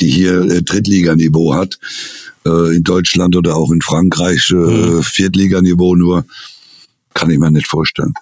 [0.00, 1.78] die hier äh, Drittliganiveau hat,
[2.46, 5.02] äh, in Deutschland oder auch in Frankreich äh, Mhm.
[5.02, 6.24] Viertliganiveau nur,
[7.14, 8.14] kann ich mir nicht vorstellen.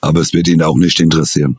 [0.00, 1.58] Aber es wird ihn auch nicht interessieren.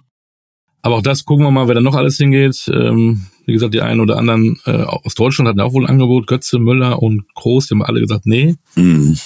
[0.81, 2.69] Aber auch das gucken wir mal, wer da noch alles hingeht.
[2.73, 6.27] Ähm, wie gesagt, die einen oder anderen äh, aus Deutschland hatten auch wohl ein Angebot.
[6.27, 8.55] Götze, Müller und Groß, die haben alle gesagt, nee.
[8.75, 9.17] Mhm.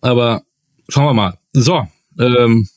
[0.00, 0.42] Aber
[0.88, 1.38] schauen wir mal.
[1.52, 1.86] So,
[2.18, 2.68] ähm,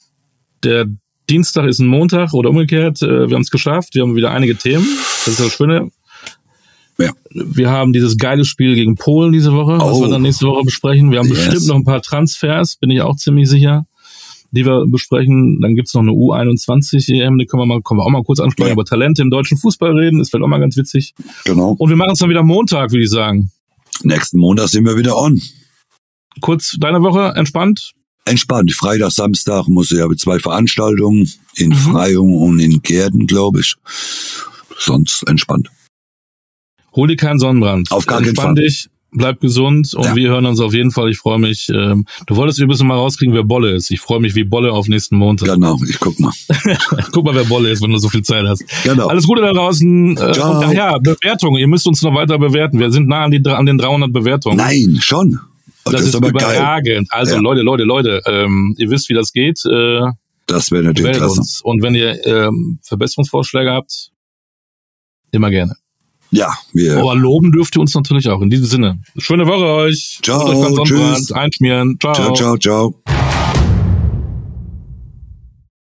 [0.64, 0.86] der
[1.30, 3.02] Dienstag ist ein Montag oder umgekehrt.
[3.02, 3.96] Äh, wir haben es geschafft.
[3.96, 4.86] Wir haben wieder einige Themen.
[5.26, 5.92] Das ist das Schöne.
[7.00, 7.12] Ja.
[7.32, 10.02] Wir haben dieses geile Spiel gegen Polen diese Woche, was Oh.
[10.02, 11.12] wir dann nächste Woche besprechen.
[11.12, 11.46] Wir haben Yes.
[11.46, 13.86] bestimmt noch ein paar Transfers, bin ich auch ziemlich sicher,
[14.52, 15.62] die wir besprechen.
[15.62, 18.40] Dann gibt's noch eine U21 EM, die können wir mal, können wir auch mal kurz
[18.40, 18.74] ansprechen, Ja.
[18.74, 21.14] über Talente im deutschen Fußball reden, ist vielleicht auch mal ganz witzig.
[21.46, 21.76] Genau.
[21.78, 23.52] Und wir machen es dann wieder Montag, würde ich sagen.
[24.04, 25.42] Nächsten Montag sind wir wieder on.
[26.42, 27.94] Kurz deine Woche, entspannt.
[28.26, 28.72] Entspannt.
[28.74, 31.74] Freitag, Samstag muss ich habe zwei Veranstaltungen in Mhm.
[31.76, 33.76] Freyung und in Gärten, glaube ich.
[34.78, 35.70] Sonst entspannt.
[37.00, 37.92] Hol dir keinen Sonnenbrand.
[37.92, 38.56] Auf gar keinen Fall.
[38.56, 40.16] dich, bleib gesund und Ja.
[40.16, 41.10] wir hören uns auf jeden Fall.
[41.10, 41.70] Ich freue mich.
[41.74, 43.90] Ähm, du wolltest übrigens mal rauskriegen, wer Bolle ist.
[43.90, 45.48] Ich freue mich wie Bolle auf nächsten Montag.
[45.54, 46.32] Genau, ich guck mal.
[47.14, 48.64] Guck mal, wer Bolle ist, wenn du so viel Zeit hast.
[48.84, 49.08] Genau.
[49.08, 50.18] Alles Gute da draußen.
[50.18, 50.58] Äh, Ciao.
[50.58, 51.58] Und, ach ja, Bewertungen.
[51.58, 52.78] Ihr müsst uns noch weiter bewerten.
[52.80, 54.58] Wir sind nah an, die, an den 300 Bewertungen.
[54.58, 55.40] Nein, schon.
[55.86, 56.30] Oh, das, ist, geil.
[56.32, 57.08] überragend.
[57.12, 57.42] Also Ja.
[57.42, 59.60] Leute, Leute, Leute, ähm, ihr wisst, wie das geht.
[59.66, 60.02] Äh,
[60.48, 61.40] Das wäre natürlich klasse.
[61.40, 61.62] uns.
[61.64, 64.10] Und wenn ihr ähm, Verbesserungsvorschläge habt,
[65.32, 65.76] immer gerne.
[66.32, 66.98] Ja, wir.
[66.98, 68.42] Aber loben dürft ihr uns natürlich auch.
[68.42, 69.00] In diesem Sinne.
[69.18, 70.20] Schöne Woche euch.
[70.22, 71.32] Ciao, Holt euch tschüss.
[71.32, 71.98] Einschmieren.
[72.00, 72.94] Ciao, ciao, ciao.